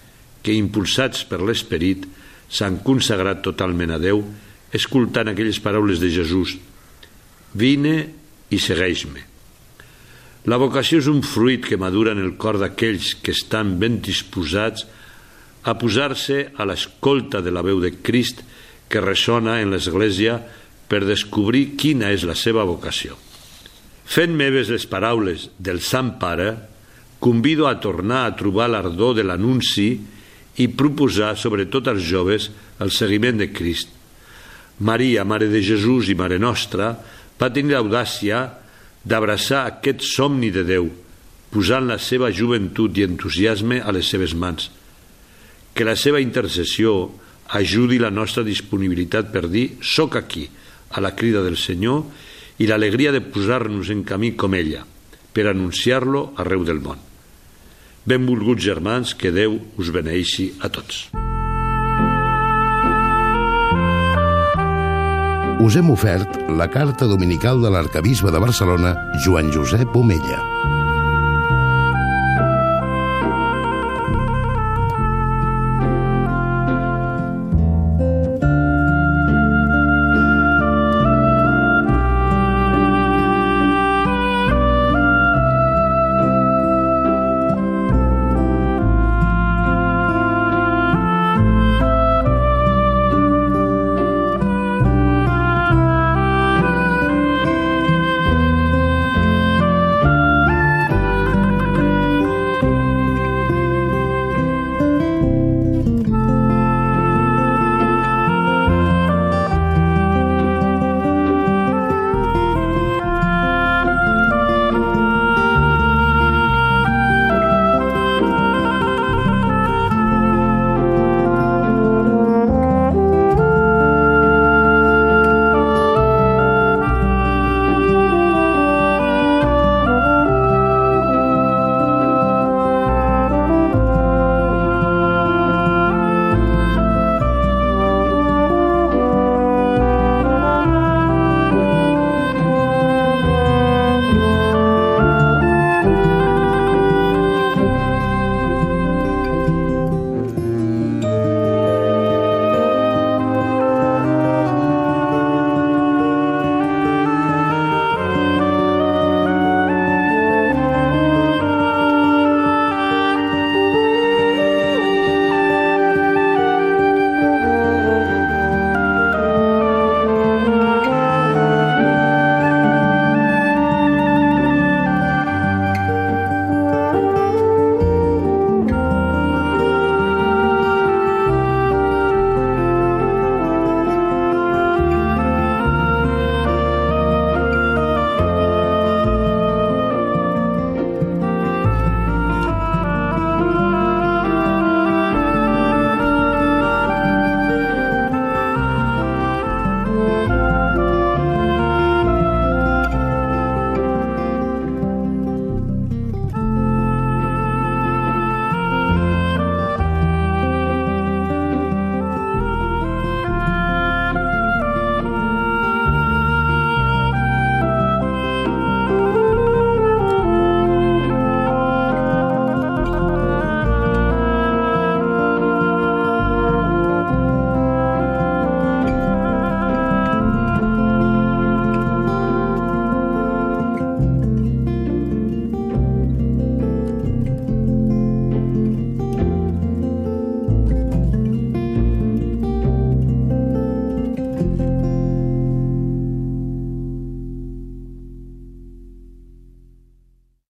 que, 0.43 0.52
impulsats 0.52 1.24
per 1.30 1.39
l'esperit, 1.39 2.04
s'han 2.52 2.82
consagrat 2.84 3.39
totalment 3.46 3.93
a 3.96 4.00
Déu, 4.02 4.26
escoltant 4.76 5.32
aquelles 5.32 5.62
paraules 5.63 6.02
de 6.04 6.10
Jesús 6.12 6.58
«Vine 7.56 7.96
i 8.52 8.60
segueix-me». 8.60 9.24
La 10.52 10.60
vocació 10.60 11.00
és 11.00 11.08
un 11.08 11.22
fruit 11.24 11.63
que 11.63 11.80
madura 11.80 12.12
en 12.12 12.19
el 12.19 12.34
cor 12.36 12.60
d'aquells 12.60 13.13
que 13.24 13.32
estan 13.32 13.78
ben 13.80 14.02
disposats 14.04 14.84
a 15.63 15.78
posar-se 15.80 16.50
a 16.60 16.67
l'escolta 16.67 17.39
de 17.39 17.54
la 17.56 17.63
veu 17.63 17.80
de 17.80 17.93
Crist 18.04 18.43
que 18.91 19.00
ressona 19.00 19.62
en 19.63 19.72
l'Església 19.72 20.41
per 20.88 21.04
descobrir 21.08 21.74
quina 21.80 22.12
és 22.13 22.26
la 22.28 22.36
seva 22.38 22.65
vocació. 22.67 23.17
Fent 24.04 24.34
meves 24.36 24.69
les 24.69 24.86
paraules 24.89 25.48
del 25.58 25.80
Sant 25.82 26.17
Pare, 26.19 26.52
convido 27.24 27.69
a 27.69 27.80
tornar 27.80 28.26
a 28.28 28.36
trobar 28.36 28.67
l'ardor 28.69 29.15
de 29.15 29.24
l'anunci 29.24 29.88
i 30.60 30.67
proposar, 30.67 31.34
sobretot 31.39 31.88
als 31.88 32.04
joves, 32.04 32.50
el 32.84 32.91
seguiment 32.91 33.39
de 33.39 33.48
Crist. 33.56 33.89
Maria, 34.84 35.24
Mare 35.24 35.48
de 35.48 35.62
Jesús 35.63 36.10
i 36.12 36.17
Mare 36.19 36.38
Nostra, 36.41 36.91
va 37.39 37.50
tenir 37.54 37.78
l'audàcia 37.78 38.43
d'abraçar 39.04 39.63
aquest 39.67 40.04
somni 40.06 40.52
de 40.52 40.65
Déu, 40.67 40.89
posant 41.54 41.88
la 41.88 42.00
seva 42.02 42.32
joventut 42.34 42.98
i 42.98 43.06
entusiasme 43.06 43.80
a 43.82 43.93
les 43.96 44.10
seves 44.10 44.34
mans. 44.36 44.69
Que 45.74 45.86
la 45.88 45.96
seva 45.98 46.22
intercessió 46.22 47.13
ajudi 47.54 48.00
la 48.02 48.12
nostra 48.13 48.43
disponibilitat 48.43 49.32
per 49.34 49.48
dir 49.48 49.78
«soc 49.82 50.17
aquí», 50.19 50.48
a 50.93 51.01
la 51.01 51.15
crida 51.17 51.41
del 51.43 51.58
Senyor, 51.58 52.06
i 52.62 52.69
l'alegria 52.69 53.12
de 53.12 53.21
posar-nos 53.21 53.89
en 53.89 54.06
camí 54.06 54.34
com 54.38 54.53
ella, 54.53 54.86
per 55.34 55.49
anunciar-lo 55.49 56.32
arreu 56.38 56.63
del 56.63 56.79
món. 56.84 57.01
Benvolguts 58.06 58.63
germans, 58.63 59.15
que 59.15 59.32
Déu 59.32 59.58
us 59.79 59.91
beneixi 59.95 60.51
a 60.62 60.69
tots. 60.69 61.08
Us 65.63 65.77
hem 65.79 65.93
ofert 65.93 66.41
la 66.51 66.67
carta 66.67 67.08
dominical 67.08 67.62
de 67.63 67.71
l'arcabisbe 67.71 68.34
de 68.36 68.41
Barcelona, 68.43 68.97
Joan 69.23 69.53
Josep 69.56 69.95
Omella. 69.95 70.41